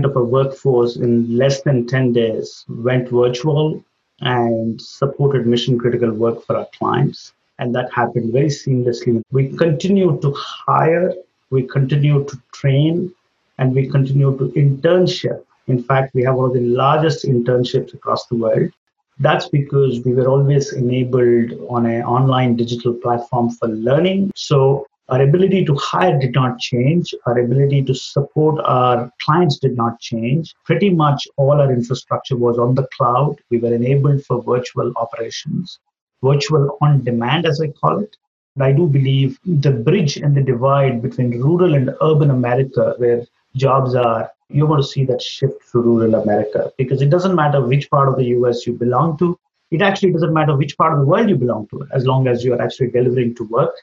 of 0.04 0.16
our 0.16 0.24
workforce 0.24 0.96
in 0.96 1.36
less 1.38 1.62
than 1.62 1.86
10 1.86 2.14
days 2.14 2.64
went 2.68 3.08
virtual 3.10 3.80
and 4.22 4.80
supported 4.80 5.46
mission 5.46 5.78
critical 5.78 6.12
work 6.12 6.44
for 6.44 6.56
our 6.56 6.68
clients. 6.78 7.32
And 7.58 7.74
that 7.74 7.92
happened 7.92 8.32
very 8.32 8.48
seamlessly. 8.48 9.22
We 9.30 9.56
continue 9.56 10.18
to 10.20 10.32
hire, 10.32 11.12
we 11.50 11.64
continue 11.64 12.24
to 12.24 12.42
train, 12.52 13.12
and 13.58 13.74
we 13.74 13.88
continue 13.88 14.36
to 14.38 14.48
internship. 14.58 15.44
In 15.68 15.82
fact, 15.82 16.14
we 16.14 16.22
have 16.24 16.36
one 16.36 16.46
of 16.46 16.54
the 16.54 16.60
largest 16.60 17.24
internships 17.24 17.94
across 17.94 18.26
the 18.26 18.36
world. 18.36 18.70
That's 19.18 19.48
because 19.48 20.00
we 20.00 20.14
were 20.14 20.26
always 20.26 20.72
enabled 20.72 21.52
on 21.68 21.86
an 21.86 22.02
online 22.02 22.56
digital 22.56 22.94
platform 22.94 23.50
for 23.50 23.68
learning. 23.68 24.32
So 24.34 24.86
our 25.08 25.22
ability 25.22 25.64
to 25.64 25.74
hire 25.74 26.18
did 26.18 26.34
not 26.34 26.58
change. 26.58 27.14
Our 27.26 27.38
ability 27.38 27.82
to 27.84 27.94
support 27.94 28.64
our 28.64 29.10
clients 29.20 29.58
did 29.58 29.76
not 29.76 30.00
change. 30.00 30.54
Pretty 30.64 30.90
much 30.90 31.26
all 31.36 31.60
our 31.60 31.72
infrastructure 31.72 32.36
was 32.36 32.58
on 32.58 32.74
the 32.74 32.86
cloud. 32.96 33.36
We 33.50 33.58
were 33.58 33.74
enabled 33.74 34.24
for 34.24 34.42
virtual 34.42 34.92
operations, 34.96 35.80
virtual 36.22 36.78
on 36.80 37.02
demand, 37.02 37.46
as 37.46 37.60
I 37.60 37.68
call 37.68 37.98
it. 37.98 38.16
And 38.54 38.64
I 38.64 38.72
do 38.72 38.86
believe 38.86 39.38
the 39.44 39.72
bridge 39.72 40.18
and 40.18 40.36
the 40.36 40.42
divide 40.42 41.02
between 41.02 41.40
rural 41.40 41.74
and 41.74 41.90
urban 42.00 42.30
America, 42.30 42.94
where 42.98 43.22
jobs 43.56 43.94
are, 43.94 44.30
you're 44.48 44.68
going 44.68 44.82
to 44.82 44.86
see 44.86 45.04
that 45.06 45.20
shift 45.20 45.60
to 45.72 45.80
rural 45.80 46.14
America 46.14 46.70
because 46.78 47.02
it 47.02 47.10
doesn't 47.10 47.34
matter 47.34 47.60
which 47.60 47.90
part 47.90 48.08
of 48.08 48.16
the 48.16 48.26
US 48.36 48.66
you 48.66 48.74
belong 48.74 49.16
to. 49.18 49.38
It 49.70 49.80
actually 49.80 50.12
doesn't 50.12 50.34
matter 50.34 50.54
which 50.56 50.76
part 50.76 50.92
of 50.92 51.00
the 51.00 51.06
world 51.06 51.30
you 51.30 51.36
belong 51.36 51.66
to, 51.68 51.86
as 51.92 52.06
long 52.06 52.28
as 52.28 52.44
you 52.44 52.52
are 52.52 52.60
actually 52.60 52.90
delivering 52.90 53.34
to 53.36 53.44
work, 53.44 53.74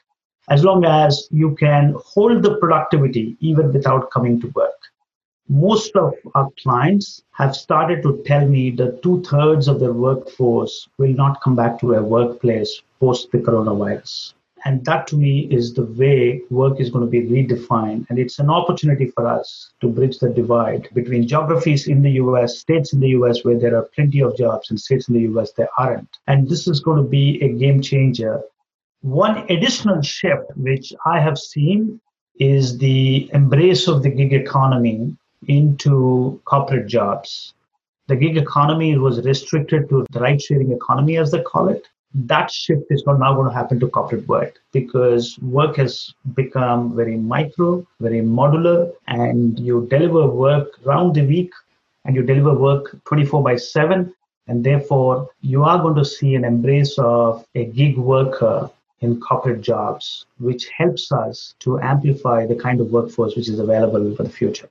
as 0.50 0.64
long 0.64 0.84
as 0.84 1.28
you 1.30 1.54
can 1.54 1.94
hold 2.04 2.42
the 2.42 2.56
productivity 2.56 3.36
even 3.40 3.72
without 3.72 4.10
coming 4.10 4.40
to 4.40 4.48
work. 4.48 4.80
Most 5.48 5.96
of 5.96 6.12
our 6.34 6.48
clients 6.62 7.22
have 7.30 7.56
started 7.56 8.02
to 8.02 8.22
tell 8.26 8.46
me 8.46 8.70
that 8.72 9.02
two 9.02 9.22
thirds 9.22 9.68
of 9.68 9.80
their 9.80 9.92
workforce 9.92 10.88
will 10.98 11.14
not 11.14 11.40
come 11.40 11.56
back 11.56 11.80
to 11.80 11.94
a 11.94 12.02
workplace 12.02 12.82
post 13.00 13.32
the 13.32 13.38
coronavirus. 13.38 14.34
And 14.64 14.84
that 14.84 15.06
to 15.08 15.16
me 15.16 15.48
is 15.50 15.72
the 15.72 15.86
way 15.86 16.42
work 16.50 16.80
is 16.80 16.90
going 16.90 17.04
to 17.04 17.10
be 17.10 17.22
redefined. 17.22 18.06
And 18.10 18.18
it's 18.18 18.38
an 18.38 18.50
opportunity 18.50 19.06
for 19.06 19.26
us 19.26 19.72
to 19.80 19.88
bridge 19.88 20.18
the 20.18 20.28
divide 20.28 20.88
between 20.92 21.26
geographies 21.26 21.88
in 21.88 22.02
the 22.02 22.12
US, 22.22 22.58
states 22.58 22.92
in 22.92 23.00
the 23.00 23.08
US 23.20 23.42
where 23.42 23.58
there 23.58 23.76
are 23.76 23.88
plenty 23.94 24.20
of 24.20 24.36
jobs, 24.36 24.70
and 24.70 24.78
states 24.78 25.08
in 25.08 25.14
the 25.14 25.32
US 25.32 25.52
there 25.52 25.70
aren't. 25.78 26.18
And 26.26 26.48
this 26.48 26.68
is 26.68 26.80
going 26.80 27.02
to 27.02 27.08
be 27.08 27.42
a 27.42 27.48
game 27.48 27.80
changer. 27.80 28.42
One 29.02 29.38
additional 29.48 30.02
shift 30.02 30.56
which 30.56 30.92
I 31.06 31.20
have 31.20 31.38
seen 31.38 32.00
is 32.38 32.78
the 32.78 33.30
embrace 33.32 33.88
of 33.88 34.02
the 34.02 34.10
gig 34.10 34.32
economy 34.32 35.16
into 35.48 36.40
corporate 36.44 36.86
jobs. 36.86 37.54
The 38.08 38.16
gig 38.16 38.36
economy 38.36 38.98
was 38.98 39.24
restricted 39.24 39.88
to 39.88 40.06
the 40.10 40.20
ride 40.20 40.42
sharing 40.42 40.72
economy, 40.72 41.16
as 41.16 41.30
they 41.30 41.42
call 41.42 41.68
it 41.68 41.86
that 42.14 42.50
shift 42.50 42.86
is 42.90 43.04
now 43.06 43.34
going 43.34 43.46
to 43.46 43.54
happen 43.54 43.78
to 43.78 43.88
corporate 43.88 44.26
work 44.26 44.60
because 44.72 45.38
work 45.38 45.76
has 45.76 46.12
become 46.34 46.94
very 46.96 47.16
micro, 47.16 47.86
very 48.00 48.20
modular, 48.20 48.92
and 49.06 49.58
you 49.60 49.86
deliver 49.90 50.26
work 50.26 50.72
round 50.84 51.14
the 51.14 51.24
week 51.24 51.52
and 52.04 52.16
you 52.16 52.22
deliver 52.22 52.54
work 52.54 52.96
24 53.04 53.42
by 53.42 53.56
7. 53.56 54.12
And 54.48 54.64
therefore, 54.64 55.30
you 55.42 55.62
are 55.62 55.78
going 55.78 55.94
to 55.94 56.04
see 56.04 56.34
an 56.34 56.44
embrace 56.44 56.98
of 56.98 57.46
a 57.54 57.66
gig 57.66 57.96
worker 57.96 58.68
in 59.00 59.20
corporate 59.20 59.60
jobs, 59.60 60.26
which 60.38 60.68
helps 60.68 61.10
us 61.12 61.54
to 61.60 61.80
amplify 61.80 62.46
the 62.46 62.54
kind 62.54 62.80
of 62.80 62.88
workforce 62.90 63.36
which 63.36 63.48
is 63.48 63.58
available 63.58 64.14
for 64.14 64.22
the 64.22 64.30
future. 64.30 64.68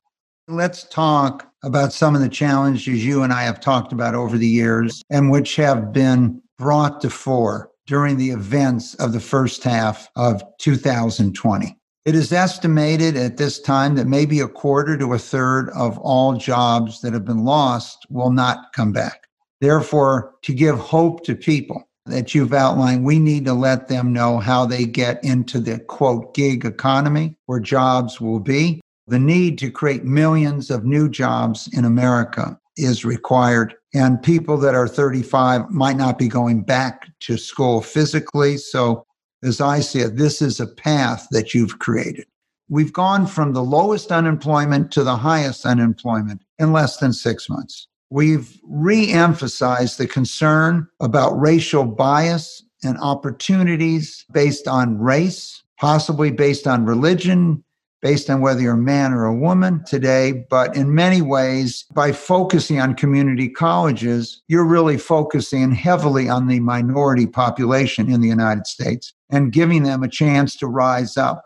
Let's 0.48 0.84
talk 0.84 1.52
about 1.64 1.94
some 1.94 2.16
of 2.16 2.22
the 2.22 2.30
challenges 2.30 3.06
you 3.06 3.24
and 3.24 3.32
I 3.34 3.44
have 3.44 3.60
talked 3.60 3.92
about 3.92 4.16
over 4.16 4.38
the 4.38 4.48
years 4.48 5.04
and 5.10 5.30
which 5.30 5.56
have 5.58 5.94
been 5.94 6.42
brought 6.58 7.02
to 7.02 7.10
fore 7.10 7.70
during 7.86 8.18
the 8.18 8.30
events 8.30 8.96
of 8.96 9.14
the 9.14 9.20
first 9.20 9.64
half 9.64 10.10
of 10.16 10.44
2020. 10.60 11.76
It 12.06 12.16
is 12.16 12.32
estimated 12.32 13.18
at 13.18 13.38
this 13.38 13.60
time 13.60 13.96
that 13.96 14.08
maybe 14.08 14.40
a 14.40 14.48
quarter 14.48 14.98
to 14.98 15.14
a 15.14 15.20
third 15.20 15.70
of 15.72 15.98
all 16.00 16.34
jobs 16.38 17.02
that 17.02 17.14
have 17.14 17.26
been 17.26 17.44
lost 17.44 18.06
will 18.10 18.32
not 18.32 18.74
come 18.74 18.92
back. 18.92 19.28
Therefore, 19.62 20.36
to 20.44 20.54
give 20.54 20.80
hope 20.80 21.24
to 21.26 21.36
people 21.36 21.89
that 22.10 22.36
you've 22.36 22.54
outlined, 22.54 23.04
we 23.04 23.20
need 23.20 23.46
to 23.46 23.54
let 23.54 23.88
them 23.88 24.14
know 24.14 24.40
how 24.40 24.66
they 24.66 24.86
get 24.86 25.24
into 25.24 25.60
the 25.60 25.80
quote 25.80 26.34
gig 26.34 26.66
economy 26.66 27.36
where 27.46 27.60
jobs 27.60 28.20
will 28.20 28.40
be. 28.40 28.82
The 29.08 29.20
need 29.20 29.58
to 29.60 29.72
create 29.72 30.04
millions 30.04 30.70
of 30.70 30.86
new 30.86 31.10
jobs 31.10 31.68
in 31.74 31.86
America 31.86 32.60
is 32.78 33.06
required. 33.06 33.76
And 33.94 34.22
people 34.22 34.58
that 34.58 34.76
are 34.76 34.88
35 34.88 35.70
might 35.70 35.98
not 35.98 36.18
be 36.18 36.28
going 36.28 36.62
back 36.62 37.08
to 37.22 37.38
school 37.38 37.82
physically. 37.82 38.58
So, 38.58 39.06
as 39.44 39.62
I 39.62 39.80
see 39.80 40.00
it, 40.00 40.18
this 40.18 40.42
is 40.42 40.60
a 40.60 40.68
path 40.68 41.28
that 41.32 41.54
you've 41.54 41.80
created. 41.80 42.26
We've 42.68 42.94
gone 42.94 43.26
from 43.26 43.54
the 43.54 43.64
lowest 43.64 44.12
unemployment 44.12 44.92
to 44.92 45.04
the 45.04 45.16
highest 45.16 45.66
unemployment 45.66 46.44
in 46.60 46.72
less 46.72 46.98
than 46.98 47.14
six 47.14 47.50
months. 47.50 47.88
We've 48.10 48.60
re 48.64 49.12
emphasized 49.12 49.98
the 49.98 50.08
concern 50.08 50.88
about 51.00 51.40
racial 51.40 51.86
bias 51.86 52.64
and 52.84 52.98
opportunities 53.00 54.26
based 54.32 54.68
on 54.68 55.00
race, 55.00 55.62
possibly 55.80 56.32
based 56.32 56.66
on 56.66 56.86
religion, 56.86 57.64
based 58.02 58.30
on 58.30 58.42
whether 58.42 58.62
you're 58.62 58.74
a 58.74 58.78
man 58.78 59.14
or 59.14 59.26
a 59.26 59.36
woman 59.36 59.84
today. 59.86 60.46
But 60.50 60.76
in 60.76 60.96
many 60.96 61.22
ways, 61.22 61.86
by 61.94 62.12
focusing 62.12 62.80
on 62.80 62.96
community 62.96 63.50
colleges, 63.50 64.42
you're 64.48 64.66
really 64.66 64.98
focusing 64.98 65.72
heavily 65.72 66.30
on 66.30 66.48
the 66.48 66.62
minority 66.62 67.28
population 67.28 68.12
in 68.12 68.22
the 68.22 68.28
United 68.28 68.66
States 68.68 69.14
and 69.30 69.52
giving 69.52 69.84
them 69.84 70.02
a 70.02 70.10
chance 70.10 70.56
to 70.58 70.68
rise 70.68 71.18
up. 71.18 71.46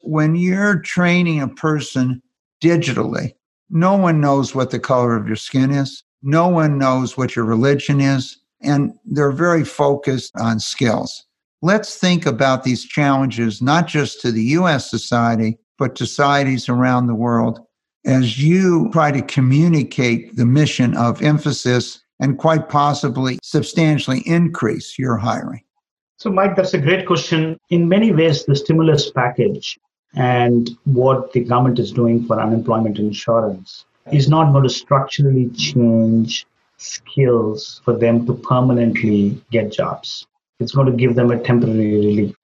When 0.00 0.36
you're 0.36 0.80
training 0.80 1.40
a 1.40 1.48
person 1.48 2.22
digitally, 2.62 3.32
no 3.74 3.96
one 3.96 4.20
knows 4.20 4.54
what 4.54 4.70
the 4.70 4.78
color 4.78 5.16
of 5.16 5.26
your 5.26 5.36
skin 5.36 5.72
is. 5.72 6.04
No 6.22 6.46
one 6.46 6.78
knows 6.78 7.18
what 7.18 7.34
your 7.34 7.44
religion 7.44 8.00
is. 8.00 8.38
And 8.62 8.92
they're 9.04 9.32
very 9.32 9.64
focused 9.64 10.32
on 10.36 10.60
skills. 10.60 11.26
Let's 11.60 11.96
think 11.96 12.24
about 12.24 12.62
these 12.62 12.84
challenges, 12.84 13.60
not 13.60 13.88
just 13.88 14.20
to 14.20 14.30
the 14.30 14.44
US 14.58 14.88
society, 14.88 15.58
but 15.76 15.98
societies 15.98 16.68
around 16.68 17.08
the 17.08 17.16
world 17.16 17.58
as 18.06 18.40
you 18.40 18.90
try 18.92 19.10
to 19.10 19.22
communicate 19.22 20.36
the 20.36 20.46
mission 20.46 20.96
of 20.96 21.18
Infosys 21.18 21.98
and 22.20 22.38
quite 22.38 22.68
possibly 22.68 23.40
substantially 23.42 24.20
increase 24.20 24.98
your 24.98 25.16
hiring? 25.16 25.64
So, 26.18 26.30
Mike, 26.30 26.54
that's 26.54 26.74
a 26.74 26.78
great 26.78 27.06
question. 27.06 27.58
In 27.70 27.88
many 27.88 28.12
ways, 28.12 28.44
the 28.44 28.54
stimulus 28.54 29.10
package 29.10 29.76
and 30.16 30.70
what 30.84 31.32
the 31.32 31.40
government 31.40 31.78
is 31.78 31.92
doing 31.92 32.24
for 32.24 32.40
unemployment 32.40 32.98
insurance 32.98 33.84
is 34.12 34.28
not 34.28 34.52
going 34.52 34.62
to 34.62 34.70
structurally 34.70 35.48
change 35.50 36.46
skills 36.76 37.80
for 37.84 37.96
them 37.96 38.26
to 38.26 38.34
permanently 38.34 39.40
get 39.50 39.72
jobs. 39.72 40.26
It's 40.60 40.72
going 40.72 40.86
to 40.86 40.96
give 40.96 41.14
them 41.14 41.30
a 41.30 41.38
temporary 41.38 41.92
relief. 41.92 42.36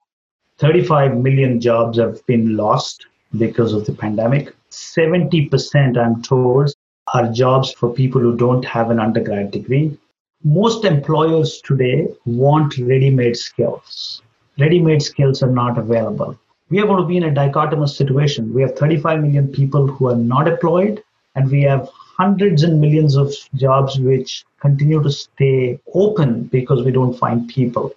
35 0.58 1.16
million 1.18 1.60
jobs 1.60 1.98
have 1.98 2.24
been 2.26 2.56
lost 2.56 3.06
because 3.38 3.72
of 3.72 3.86
the 3.86 3.92
pandemic. 3.92 4.54
70%, 4.70 5.96
I'm 5.96 6.22
told, 6.22 6.72
are 7.14 7.32
jobs 7.32 7.72
for 7.72 7.92
people 7.92 8.20
who 8.20 8.36
don't 8.36 8.64
have 8.64 8.90
an 8.90 9.00
undergrad 9.00 9.50
degree. 9.50 9.98
Most 10.42 10.84
employers 10.84 11.60
today 11.64 12.08
want 12.24 12.78
ready 12.78 13.10
made 13.10 13.36
skills. 13.36 14.22
Ready 14.58 14.80
made 14.80 15.02
skills 15.02 15.42
are 15.42 15.50
not 15.50 15.78
available. 15.78 16.38
We 16.70 16.78
are 16.78 16.86
going 16.86 17.02
to 17.02 17.06
be 17.06 17.16
in 17.16 17.24
a 17.24 17.30
dichotomous 17.30 17.96
situation. 17.96 18.54
We 18.54 18.62
have 18.62 18.76
35 18.76 19.22
million 19.22 19.48
people 19.48 19.88
who 19.88 20.08
are 20.08 20.16
not 20.16 20.46
employed, 20.46 21.02
and 21.34 21.50
we 21.50 21.62
have 21.62 21.88
hundreds 21.92 22.62
and 22.62 22.80
millions 22.80 23.16
of 23.16 23.34
jobs 23.54 23.98
which 23.98 24.44
continue 24.60 25.02
to 25.02 25.10
stay 25.10 25.80
open 25.94 26.44
because 26.44 26.84
we 26.84 26.92
don't 26.92 27.18
find 27.18 27.48
people 27.48 27.92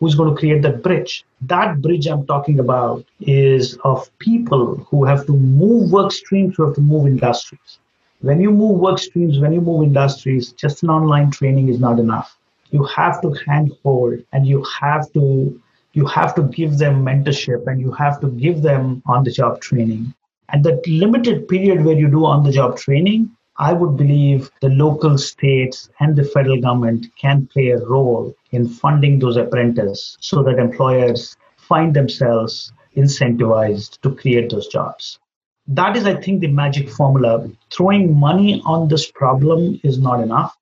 who's 0.00 0.14
going 0.14 0.30
to 0.30 0.38
create 0.38 0.62
that 0.62 0.82
bridge. 0.82 1.24
That 1.42 1.82
bridge 1.82 2.06
I'm 2.06 2.26
talking 2.26 2.60
about 2.60 3.04
is 3.20 3.76
of 3.84 4.10
people 4.18 4.76
who 4.90 5.04
have 5.04 5.26
to 5.26 5.32
move 5.32 5.92
work 5.92 6.10
streams, 6.10 6.56
who 6.56 6.64
have 6.64 6.74
to 6.76 6.80
move 6.80 7.06
industries. 7.06 7.78
When 8.20 8.40
you 8.40 8.50
move 8.50 8.80
work 8.80 8.98
streams, 8.98 9.38
when 9.38 9.52
you 9.52 9.60
move 9.60 9.84
industries, 9.84 10.52
just 10.52 10.82
an 10.82 10.88
online 10.88 11.30
training 11.30 11.68
is 11.68 11.78
not 11.78 11.98
enough. 11.98 12.38
You 12.70 12.84
have 12.84 13.20
to 13.20 13.36
handhold 13.46 14.22
and 14.32 14.46
you 14.46 14.64
have 14.80 15.12
to 15.12 15.60
you 15.94 16.04
have 16.06 16.34
to 16.34 16.42
give 16.42 16.78
them 16.78 17.04
mentorship 17.04 17.66
and 17.66 17.80
you 17.80 17.92
have 17.92 18.20
to 18.20 18.28
give 18.28 18.62
them 18.62 19.02
on 19.06 19.24
the 19.24 19.30
job 19.30 19.60
training. 19.60 20.12
And 20.50 20.64
that 20.64 20.86
limited 20.86 21.48
period 21.48 21.84
where 21.84 21.96
you 21.96 22.08
do 22.08 22.26
on 22.26 22.44
the 22.44 22.52
job 22.52 22.76
training, 22.76 23.30
I 23.56 23.72
would 23.72 23.96
believe 23.96 24.50
the 24.60 24.68
local 24.68 25.16
states 25.16 25.88
and 26.00 26.16
the 26.16 26.24
federal 26.24 26.60
government 26.60 27.06
can 27.16 27.46
play 27.46 27.68
a 27.70 27.84
role 27.86 28.34
in 28.50 28.68
funding 28.68 29.20
those 29.20 29.36
apprentices 29.36 30.18
so 30.20 30.42
that 30.42 30.58
employers 30.58 31.36
find 31.56 31.94
themselves 31.94 32.72
incentivized 32.96 34.00
to 34.02 34.14
create 34.14 34.50
those 34.50 34.66
jobs. 34.66 35.20
That 35.68 35.96
is, 35.96 36.04
I 36.04 36.20
think, 36.20 36.40
the 36.40 36.48
magic 36.48 36.90
formula. 36.90 37.48
Throwing 37.70 38.18
money 38.18 38.60
on 38.66 38.88
this 38.88 39.10
problem 39.10 39.80
is 39.84 39.98
not 39.98 40.20
enough. 40.20 40.56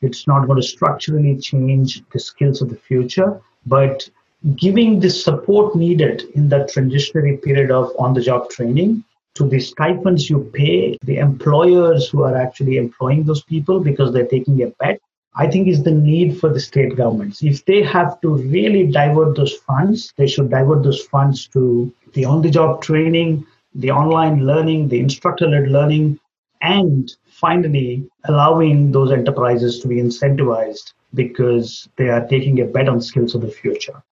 It's 0.00 0.26
not 0.26 0.46
going 0.46 0.60
to 0.60 0.66
structurally 0.66 1.36
change 1.36 2.02
the 2.12 2.20
skills 2.20 2.62
of 2.62 2.70
the 2.70 2.76
future, 2.76 3.40
but 3.66 4.08
giving 4.56 5.00
the 5.00 5.10
support 5.10 5.76
needed 5.76 6.22
in 6.34 6.48
that 6.48 6.70
transitionary 6.70 7.42
period 7.42 7.70
of 7.70 7.92
on 7.98 8.14
the 8.14 8.22
job 8.22 8.48
training 8.48 9.04
to 9.34 9.46
the 9.46 9.60
stipends 9.60 10.30
you 10.30 10.50
pay 10.54 10.96
the 11.02 11.18
employers 11.18 12.08
who 12.08 12.22
are 12.22 12.36
actually 12.36 12.78
employing 12.78 13.22
those 13.24 13.42
people 13.42 13.80
because 13.80 14.12
they're 14.12 14.26
taking 14.26 14.62
a 14.62 14.68
bet 14.80 14.98
i 15.34 15.46
think 15.46 15.68
is 15.68 15.82
the 15.82 15.90
need 15.90 16.40
for 16.40 16.48
the 16.48 16.58
state 16.58 16.96
governments. 16.96 17.42
If 17.42 17.64
they 17.66 17.82
have 17.82 18.20
to 18.22 18.36
really 18.56 18.86
divert 18.86 19.36
those 19.36 19.54
funds 19.68 20.14
they 20.16 20.26
should 20.26 20.50
divert 20.50 20.82
those 20.84 21.04
funds 21.04 21.46
to 21.48 21.92
the 22.14 22.24
on 22.24 22.40
the 22.40 22.50
job 22.50 22.82
training 22.82 23.46
the 23.74 23.90
online 23.90 24.46
learning 24.46 24.88
the 24.88 25.00
instructor 25.00 25.48
led 25.48 25.68
learning 25.68 26.18
and 26.62 27.14
finally 27.28 28.08
allowing 28.24 28.90
those 28.90 29.12
enterprises 29.12 29.80
to 29.80 29.88
be 29.88 29.96
incentivized 29.96 30.94
because 31.14 31.88
they 31.96 32.08
are 32.08 32.26
taking 32.26 32.60
a 32.60 32.64
bet 32.64 32.88
on 32.88 33.00
skills 33.02 33.34
of 33.34 33.42
the 33.42 33.50
future 33.50 34.02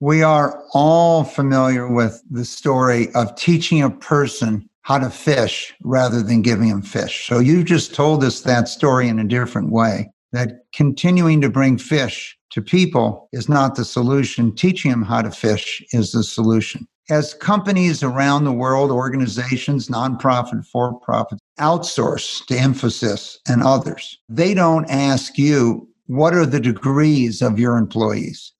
we 0.00 0.22
are 0.22 0.64
all 0.72 1.24
familiar 1.24 1.86
with 1.86 2.22
the 2.30 2.44
story 2.44 3.14
of 3.14 3.36
teaching 3.36 3.82
a 3.82 3.90
person 3.90 4.66
how 4.82 4.98
to 4.98 5.10
fish 5.10 5.74
rather 5.82 6.22
than 6.22 6.40
giving 6.40 6.70
them 6.70 6.80
fish. 6.80 7.26
So 7.26 7.38
you 7.38 7.62
just 7.62 7.94
told 7.94 8.24
us 8.24 8.40
that 8.40 8.66
story 8.66 9.08
in 9.08 9.18
a 9.18 9.24
different 9.24 9.70
way 9.70 10.10
that 10.32 10.64
continuing 10.72 11.42
to 11.42 11.50
bring 11.50 11.76
fish 11.76 12.36
to 12.50 12.62
people 12.62 13.28
is 13.32 13.48
not 13.48 13.74
the 13.74 13.84
solution. 13.84 14.54
Teaching 14.54 14.90
them 14.90 15.02
how 15.02 15.20
to 15.20 15.30
fish 15.30 15.84
is 15.92 16.12
the 16.12 16.24
solution. 16.24 16.88
As 17.10 17.34
companies 17.34 18.02
around 18.02 18.44
the 18.44 18.52
world, 18.52 18.90
organizations, 18.90 19.88
nonprofit, 19.88 20.64
for 20.64 20.94
profit, 21.00 21.40
outsource 21.58 22.46
to 22.46 22.54
Infosys 22.54 23.36
and 23.46 23.62
others, 23.62 24.18
they 24.28 24.54
don't 24.54 24.88
ask 24.88 25.36
you, 25.36 25.88
what 26.06 26.34
are 26.34 26.46
the 26.46 26.60
degrees 26.60 27.42
of 27.42 27.58
your 27.58 27.76
employees? 27.76 28.52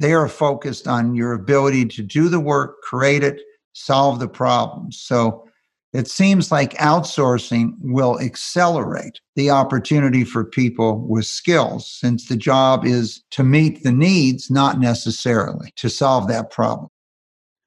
They 0.00 0.14
are 0.14 0.28
focused 0.28 0.88
on 0.88 1.14
your 1.14 1.34
ability 1.34 1.84
to 1.86 2.02
do 2.02 2.28
the 2.30 2.40
work, 2.40 2.80
create 2.82 3.22
it, 3.22 3.42
solve 3.74 4.18
the 4.18 4.28
problems. 4.28 4.98
So 4.98 5.46
it 5.92 6.08
seems 6.08 6.50
like 6.50 6.72
outsourcing 6.74 7.74
will 7.80 8.18
accelerate 8.18 9.20
the 9.36 9.50
opportunity 9.50 10.24
for 10.24 10.44
people 10.44 11.06
with 11.06 11.26
skills 11.26 11.90
since 11.90 12.28
the 12.28 12.36
job 12.36 12.86
is 12.86 13.22
to 13.32 13.44
meet 13.44 13.82
the 13.82 13.92
needs, 13.92 14.50
not 14.50 14.80
necessarily 14.80 15.70
to 15.76 15.90
solve 15.90 16.28
that 16.28 16.50
problem. 16.50 16.88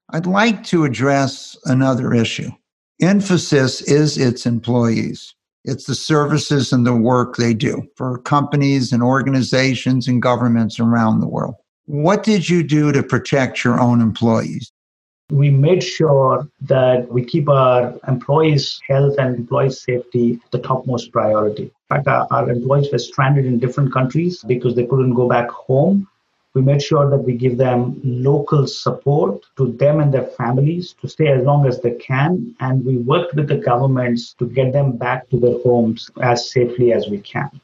I'd 0.09 0.25
like 0.25 0.63
to 0.65 0.85
address 0.85 1.55
another 1.65 2.13
issue. 2.13 2.49
Infosys 3.01 3.83
is 3.87 4.17
its 4.17 4.45
employees. 4.47 5.35
It's 5.65 5.85
the 5.85 5.95
services 5.95 6.73
and 6.73 6.85
the 6.85 6.95
work 6.95 7.35
they 7.35 7.53
do 7.53 7.83
for 7.95 8.17
companies 8.19 8.91
and 8.91 9.03
organizations 9.03 10.07
and 10.07 10.21
governments 10.21 10.79
around 10.79 11.19
the 11.19 11.27
world. 11.27 11.55
What 11.85 12.23
did 12.23 12.47
you 12.47 12.63
do 12.63 12.93
to 12.93 13.03
protect 13.03 13.65
your 13.65 13.77
own 13.77 13.99
employees? 13.99 14.71
We 15.29 15.49
made 15.49 15.83
sure 15.83 16.47
that 16.61 17.11
we 17.11 17.25
keep 17.25 17.49
our 17.49 17.93
employees' 18.07 18.79
health 18.87 19.15
and 19.17 19.35
employees' 19.35 19.81
safety 19.81 20.39
the 20.51 20.59
topmost 20.59 21.11
priority. 21.11 21.63
In 21.63 21.71
fact, 21.89 22.07
our, 22.07 22.25
our 22.31 22.49
employees 22.49 22.89
were 22.89 22.99
stranded 22.99 23.45
in 23.45 23.59
different 23.59 23.91
countries 23.91 24.43
because 24.47 24.75
they 24.75 24.85
couldn't 24.85 25.13
go 25.13 25.27
back 25.27 25.49
home. 25.49 26.07
We 26.53 26.61
made 26.61 26.81
sure 26.81 27.09
that 27.09 27.17
we 27.17 27.33
give 27.33 27.57
them 27.57 27.99
local 28.01 28.65
support 28.65 29.43
to 29.57 29.73
them 29.73 29.99
and 29.99 30.13
their 30.13 30.27
families 30.27 30.95
to 31.01 31.09
stay 31.09 31.27
as 31.27 31.43
long 31.43 31.65
as 31.65 31.81
they 31.81 31.95
can. 31.95 32.55
And 32.61 32.85
we 32.85 32.95
worked 32.95 33.33
with 33.33 33.49
the 33.49 33.57
governments 33.57 34.35
to 34.39 34.45
get 34.45 34.71
them 34.71 34.95
back 34.95 35.29
to 35.31 35.39
their 35.39 35.59
homes 35.63 36.09
as 36.21 36.49
safely 36.49 36.93
as 36.93 37.09
we 37.09 37.17
can 37.17 37.59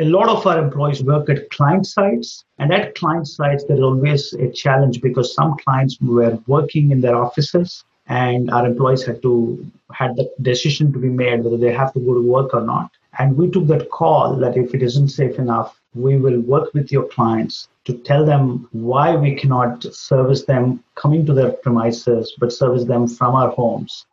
a 0.00 0.04
lot 0.04 0.28
of 0.28 0.46
our 0.46 0.58
employees 0.58 1.02
work 1.02 1.28
at 1.28 1.50
client 1.50 1.86
sites 1.86 2.44
and 2.58 2.72
at 2.72 2.94
client 2.94 3.28
sites 3.28 3.64
there's 3.64 3.80
always 3.80 4.32
a 4.34 4.50
challenge 4.50 5.00
because 5.00 5.34
some 5.34 5.56
clients 5.58 5.98
were 6.00 6.38
working 6.46 6.90
in 6.90 7.00
their 7.00 7.16
offices 7.16 7.84
and 8.06 8.50
our 8.50 8.66
employees 8.66 9.04
had 9.04 9.20
to 9.22 9.64
had 9.92 10.16
the 10.16 10.30
decision 10.40 10.92
to 10.92 10.98
be 10.98 11.08
made 11.08 11.44
whether 11.44 11.58
they 11.58 11.72
have 11.72 11.92
to 11.92 12.00
go 12.00 12.14
to 12.14 12.22
work 12.22 12.54
or 12.54 12.62
not. 12.62 12.90
And 13.18 13.36
we 13.36 13.50
took 13.50 13.66
that 13.66 13.90
call 13.90 14.36
that 14.36 14.56
if 14.56 14.74
it 14.74 14.82
isn't 14.82 15.08
safe 15.08 15.38
enough 15.38 15.80
we 15.94 16.16
will 16.16 16.40
work 16.40 16.72
with 16.72 16.90
your 16.90 17.06
clients 17.08 17.68
to 17.84 17.92
tell 17.98 18.24
them 18.24 18.68
why 18.72 19.14
we 19.14 19.34
cannot 19.34 19.82
service 19.94 20.44
them 20.44 20.82
coming 20.94 21.26
to 21.26 21.34
their 21.34 21.52
premises 21.52 22.34
but 22.38 22.52
service 22.52 22.84
them 22.84 23.06
from 23.06 23.34
our 23.34 23.50
homes. 23.50 24.06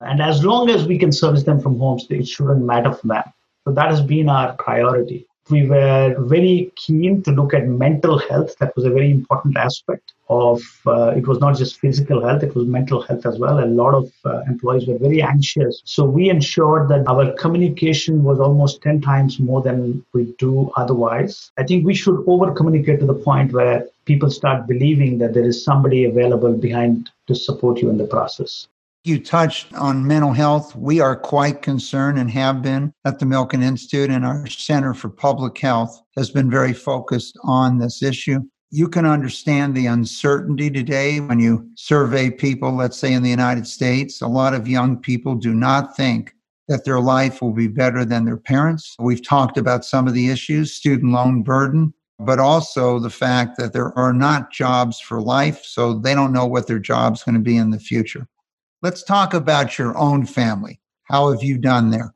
And 0.00 0.20
as 0.20 0.44
long 0.44 0.70
as 0.70 0.86
we 0.86 0.98
can 0.98 1.12
service 1.12 1.44
them 1.44 1.60
from 1.60 1.78
homes 1.78 2.06
it 2.10 2.26
shouldn't 2.26 2.64
matter 2.64 2.92
for 2.92 3.06
them 3.06 3.32
so 3.64 3.72
that 3.72 3.90
has 3.90 4.00
been 4.00 4.28
our 4.28 4.54
priority. 4.54 5.26
We 5.50 5.66
were 5.66 6.14
very 6.18 6.72
keen 6.76 7.22
to 7.24 7.32
look 7.32 7.52
at 7.54 7.66
mental 7.66 8.18
health. 8.18 8.56
That 8.58 8.74
was 8.76 8.84
a 8.84 8.90
very 8.90 9.10
important 9.10 9.56
aspect 9.56 10.12
of 10.28 10.62
uh, 10.86 11.08
it 11.16 11.26
was 11.26 11.40
not 11.40 11.56
just 11.56 11.80
physical 11.80 12.24
health, 12.24 12.44
it 12.44 12.54
was 12.54 12.66
mental 12.66 13.02
health 13.02 13.26
as 13.26 13.38
well. 13.38 13.58
A 13.58 13.66
lot 13.66 13.94
of 13.94 14.12
uh, 14.24 14.42
employees 14.46 14.86
were 14.86 14.96
very 14.96 15.20
anxious. 15.20 15.82
So 15.84 16.04
we 16.04 16.30
ensured 16.30 16.88
that 16.90 17.06
our 17.08 17.32
communication 17.32 18.22
was 18.22 18.38
almost 18.38 18.80
10 18.82 19.00
times 19.00 19.40
more 19.40 19.60
than 19.60 20.04
we 20.14 20.32
do 20.38 20.70
otherwise. 20.76 21.50
I 21.58 21.64
think 21.64 21.84
we 21.84 21.94
should 21.94 22.22
over 22.28 22.52
communicate 22.52 23.00
to 23.00 23.06
the 23.06 23.14
point 23.14 23.52
where 23.52 23.86
people 24.04 24.30
start 24.30 24.68
believing 24.68 25.18
that 25.18 25.34
there 25.34 25.44
is 25.44 25.64
somebody 25.64 26.04
available 26.04 26.56
behind 26.56 27.10
to 27.26 27.34
support 27.34 27.80
you 27.82 27.90
in 27.90 27.98
the 27.98 28.06
process. 28.06 28.68
You 29.02 29.18
touched 29.18 29.72
on 29.72 30.06
mental 30.06 30.34
health. 30.34 30.76
We 30.76 31.00
are 31.00 31.16
quite 31.16 31.62
concerned 31.62 32.18
and 32.18 32.30
have 32.32 32.60
been 32.60 32.92
at 33.06 33.18
the 33.18 33.24
Milken 33.24 33.62
Institute, 33.62 34.10
and 34.10 34.26
our 34.26 34.46
Center 34.46 34.92
for 34.92 35.08
Public 35.08 35.56
Health 35.56 36.02
has 36.18 36.28
been 36.28 36.50
very 36.50 36.74
focused 36.74 37.38
on 37.42 37.78
this 37.78 38.02
issue. 38.02 38.40
You 38.70 38.88
can 38.88 39.06
understand 39.06 39.74
the 39.74 39.86
uncertainty 39.86 40.70
today 40.70 41.18
when 41.18 41.40
you 41.40 41.70
survey 41.76 42.30
people, 42.30 42.72
let's 42.72 42.98
say 42.98 43.14
in 43.14 43.22
the 43.22 43.30
United 43.30 43.66
States. 43.66 44.20
A 44.20 44.28
lot 44.28 44.52
of 44.52 44.68
young 44.68 44.98
people 44.98 45.34
do 45.34 45.54
not 45.54 45.96
think 45.96 46.34
that 46.68 46.84
their 46.84 47.00
life 47.00 47.40
will 47.40 47.54
be 47.54 47.68
better 47.68 48.04
than 48.04 48.26
their 48.26 48.36
parents. 48.36 48.94
We've 48.98 49.26
talked 49.26 49.56
about 49.56 49.86
some 49.86 50.08
of 50.08 50.12
the 50.12 50.28
issues, 50.28 50.74
student 50.74 51.10
loan 51.12 51.42
burden, 51.42 51.94
but 52.18 52.38
also 52.38 52.98
the 52.98 53.08
fact 53.08 53.56
that 53.56 53.72
there 53.72 53.96
are 53.98 54.12
not 54.12 54.52
jobs 54.52 55.00
for 55.00 55.22
life, 55.22 55.64
so 55.64 55.94
they 55.94 56.14
don't 56.14 56.34
know 56.34 56.44
what 56.44 56.66
their 56.66 56.78
job's 56.78 57.22
going 57.22 57.34
to 57.36 57.40
be 57.40 57.56
in 57.56 57.70
the 57.70 57.80
future. 57.80 58.28
Let's 58.82 59.02
talk 59.02 59.34
about 59.34 59.78
your 59.78 59.96
own 59.98 60.24
family. 60.24 60.80
How 61.02 61.30
have 61.30 61.42
you 61.42 61.58
done 61.58 61.90
there? 61.90 62.14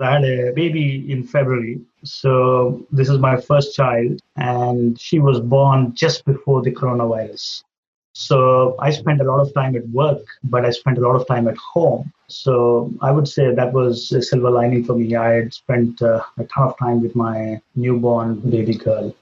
I 0.00 0.14
had 0.14 0.24
a 0.24 0.52
baby 0.52 1.10
in 1.10 1.22
February. 1.22 1.80
So 2.02 2.84
this 2.90 3.08
is 3.08 3.18
my 3.18 3.40
first 3.40 3.76
child, 3.76 4.20
and 4.34 5.00
she 5.00 5.20
was 5.20 5.38
born 5.38 5.94
just 5.94 6.24
before 6.24 6.62
the 6.62 6.72
coronavirus. 6.72 7.62
So 8.12 8.74
I 8.80 8.90
spent 8.90 9.20
a 9.20 9.24
lot 9.24 9.40
of 9.40 9.54
time 9.54 9.76
at 9.76 9.88
work, 9.90 10.22
but 10.42 10.64
I 10.64 10.70
spent 10.70 10.98
a 10.98 11.00
lot 11.00 11.14
of 11.14 11.28
time 11.28 11.46
at 11.46 11.56
home. 11.56 12.12
So 12.26 12.92
I 13.00 13.12
would 13.12 13.28
say 13.28 13.54
that 13.54 13.72
was 13.72 14.10
a 14.10 14.20
silver 14.20 14.50
lining 14.50 14.84
for 14.84 14.96
me. 14.96 15.14
I 15.14 15.30
had 15.34 15.54
spent 15.54 16.02
uh, 16.02 16.24
a 16.38 16.44
ton 16.44 16.68
of 16.68 16.78
time 16.78 17.02
with 17.02 17.14
my 17.14 17.60
newborn 17.76 18.40
baby 18.50 18.74
girl. 18.74 19.14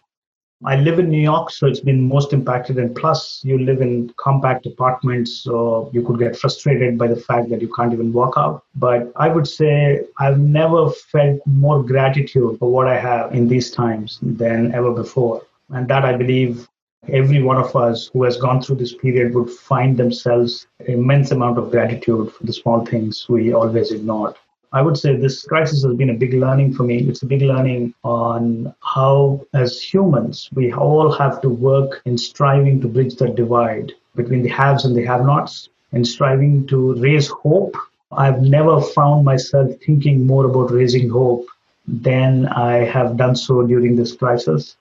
I 0.65 0.77
live 0.77 1.01
in 1.01 1.09
New 1.09 1.21
York, 1.21 1.51
so 1.51 1.67
it's 1.67 1.81
been 1.81 2.07
most 2.07 2.33
impacted. 2.33 2.79
And 2.79 2.95
plus, 2.95 3.41
you 3.45 3.59
live 3.59 3.81
in 3.81 4.13
compact 4.17 4.65
apartments, 4.67 5.33
so 5.33 5.91
you 5.93 6.03
could 6.03 6.21
get 6.21 6.37
frustrated 6.37 6.97
by 6.97 7.09
the 7.09 7.17
fact 7.17 7.49
that 7.51 7.61
you 7.61 7.73
can't 7.75 7.93
even 7.93 8.13
walk 8.13 8.35
out. 8.37 8.65
But 8.77 9.13
I 9.17 9.29
would 9.29 9.49
say 9.49 10.07
I've 10.19 10.39
never 10.39 10.91
felt 10.91 11.41
more 11.47 11.83
gratitude 11.83 12.59
for 12.61 12.71
what 12.71 12.87
I 12.87 12.99
have 12.99 13.35
in 13.35 13.49
these 13.49 13.73
times 13.73 14.21
than 14.23 14.73
ever 14.73 14.93
before. 14.93 15.43
And 15.71 15.89
that 15.89 16.05
I 16.05 16.17
believe 16.17 16.69
every 17.09 17.43
one 17.43 17.57
of 17.57 17.75
us 17.75 18.09
who 18.13 18.23
has 18.23 18.37
gone 18.37 18.63
through 18.63 18.77
this 18.77 18.95
period 18.95 19.35
would 19.35 19.51
find 19.51 19.97
themselves 19.97 20.69
immense 20.87 21.33
amount 21.33 21.59
of 21.59 21.71
gratitude 21.73 22.33
for 22.33 22.45
the 22.45 22.53
small 22.53 22.87
things 22.87 23.29
we 23.29 23.53
always 23.53 23.91
ignored. 23.91 24.37
I 24.75 24.81
would 24.81 24.97
say 24.97 25.17
this 25.17 25.45
crisis 25.45 25.85
has 25.85 25.95
been 25.95 26.11
a 26.11 26.15
big 26.15 26.33
learning 26.33 26.75
for 26.75 26.85
me. 26.85 26.99
It's 27.09 27.23
a 27.23 27.27
big 27.27 27.43
learning 27.43 27.95
on 28.05 28.75
how, 28.83 29.45
as 29.53 29.81
humans, 29.81 30.49
we 30.55 30.73
all 30.73 31.13
have 31.13 31.43
to 31.43 31.49
work 31.49 32.01
in 32.07 32.17
striving 32.17 32.81
to 32.81 32.89
bridge 32.89 33.17
that 33.17 33.35
divide 33.35 33.93
between 34.17 34.43
the 34.43 34.49
haves 34.49 34.85
and 34.85 34.97
the 34.97 35.05
have 35.05 35.25
nots, 35.25 35.69
and 35.93 36.07
striving 36.07 36.67
to 36.67 36.95
raise 36.95 37.29
hope. 37.29 37.77
I've 38.13 38.41
never 38.41 38.81
found 38.81 39.25
myself 39.25 39.71
thinking 39.85 40.27
more 40.27 40.47
about 40.47 40.71
raising 40.71 41.09
hope 41.11 41.47
than 41.87 42.47
I 42.47 42.85
have 42.85 43.17
done 43.17 43.37
so 43.37 43.67
during 43.67 43.97
this 43.97 44.15
crisis. 44.15 44.77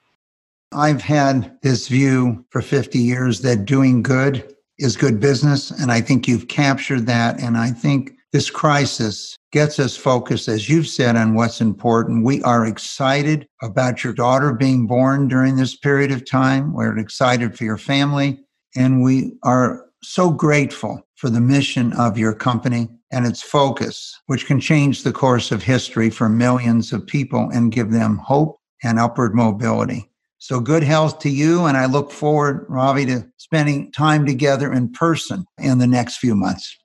I've 0.74 1.02
had 1.02 1.58
this 1.62 1.88
view 1.88 2.46
for 2.50 2.62
50 2.62 2.98
years 3.00 3.42
that 3.42 3.66
doing 3.66 4.04
good 4.04 4.56
is 4.78 4.96
good 4.96 5.20
business. 5.20 5.72
And 5.72 5.92
I 5.92 6.02
think 6.02 6.28
you've 6.28 6.48
captured 6.48 7.06
that. 7.08 7.42
And 7.42 7.58
I 7.58 7.72
think 7.72 8.14
this 8.32 8.50
crisis 8.50 9.38
gets 9.52 9.78
us 9.80 9.98
focused, 9.98 10.48
as 10.48 10.70
you've 10.70 10.88
said, 10.88 11.16
on 11.16 11.34
what's 11.34 11.60
important. 11.60 12.24
We 12.24 12.42
are 12.44 12.66
excited 12.66 13.48
about 13.62 14.04
your 14.04 14.14
daughter 14.14 14.54
being 14.54 14.88
born 14.88 15.28
during 15.28 15.58
this 15.58 15.76
period 15.76 16.12
of 16.12 16.26
time. 16.26 16.74
We're 16.74 16.98
excited 16.98 17.58
for 17.58 17.66
your 17.66 17.78
family. 17.78 18.40
And 18.76 19.04
we 19.04 19.34
are 19.44 19.86
so 20.02 20.32
grateful 20.32 21.06
for 21.16 21.30
the 21.30 21.42
mission 21.42 21.94
of 21.94 22.18
your 22.18 22.34
company 22.34 22.90
and 23.12 23.28
its 23.28 23.42
focus, 23.42 24.18
which 24.28 24.46
can 24.46 24.60
change 24.60 25.04
the 25.04 25.12
course 25.12 25.52
of 25.52 25.62
history 25.62 26.10
for 26.10 26.30
millions 26.30 26.94
of 26.94 27.06
people 27.06 27.50
and 27.54 27.72
give 27.72 27.92
them 27.92 28.18
hope 28.18 28.58
and 28.84 28.98
upward 28.98 29.36
mobility. 29.36 30.10
So 30.38 30.60
good 30.60 30.84
health 30.84 31.20
to 31.20 31.30
you. 31.30 31.66
And 31.66 31.78
I 31.78 31.86
look 31.86 32.12
forward, 32.12 32.66
Ravi, 32.68 33.06
to 33.08 33.28
spending 33.38 33.92
time 33.92 34.26
together 34.26 34.72
in 34.72 34.92
person 34.92 35.46
in 35.60 35.78
the 35.78 35.86
next 35.86 36.18
few 36.18 36.34
months. 36.34 36.76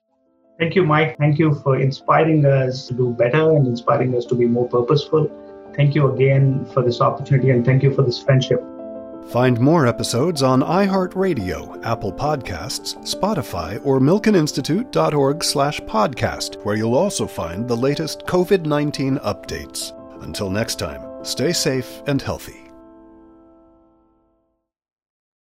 Thank 0.59 0.75
you, 0.75 0.83
Mike. 0.83 1.17
Thank 1.17 1.37
you 1.37 1.53
for 1.55 1.79
inspiring 1.79 2.45
us 2.45 2.87
to 2.87 2.93
do 2.93 3.11
better 3.11 3.51
and 3.51 3.67
inspiring 3.67 4.15
us 4.15 4.25
to 4.25 4.35
be 4.35 4.45
more 4.45 4.67
purposeful. 4.67 5.29
Thank 5.75 5.93
you 5.93 6.11
again 6.11 6.65
for 6.73 6.81
this 6.81 6.99
opportunity 7.01 7.51
and 7.51 7.63
thank 7.63 7.83
you 7.83 7.93
for 7.93 8.01
this 8.01 8.21
friendship. 8.21 8.63
Find 9.29 9.59
more 9.59 9.85
episodes 9.85 10.41
on 10.41 10.61
iHeartRadio, 10.61 11.85
Apple 11.85 12.13
Podcasts, 12.13 12.95
Spotify, 13.03 13.85
or 13.85 13.99
milkeninstitute.org 13.99 15.43
slash 15.43 15.81
podcast, 15.81 16.63
where 16.63 16.77
you'll 16.77 16.95
also 16.95 17.27
find 17.27 17.67
the 17.67 17.75
latest 17.75 18.25
COVID-19 18.25 19.21
updates. 19.23 19.93
Until 20.23 20.49
next 20.49 20.79
time, 20.79 21.25
stay 21.25 21.51
safe 21.51 22.01
and 22.07 22.21
healthy. 22.21 22.66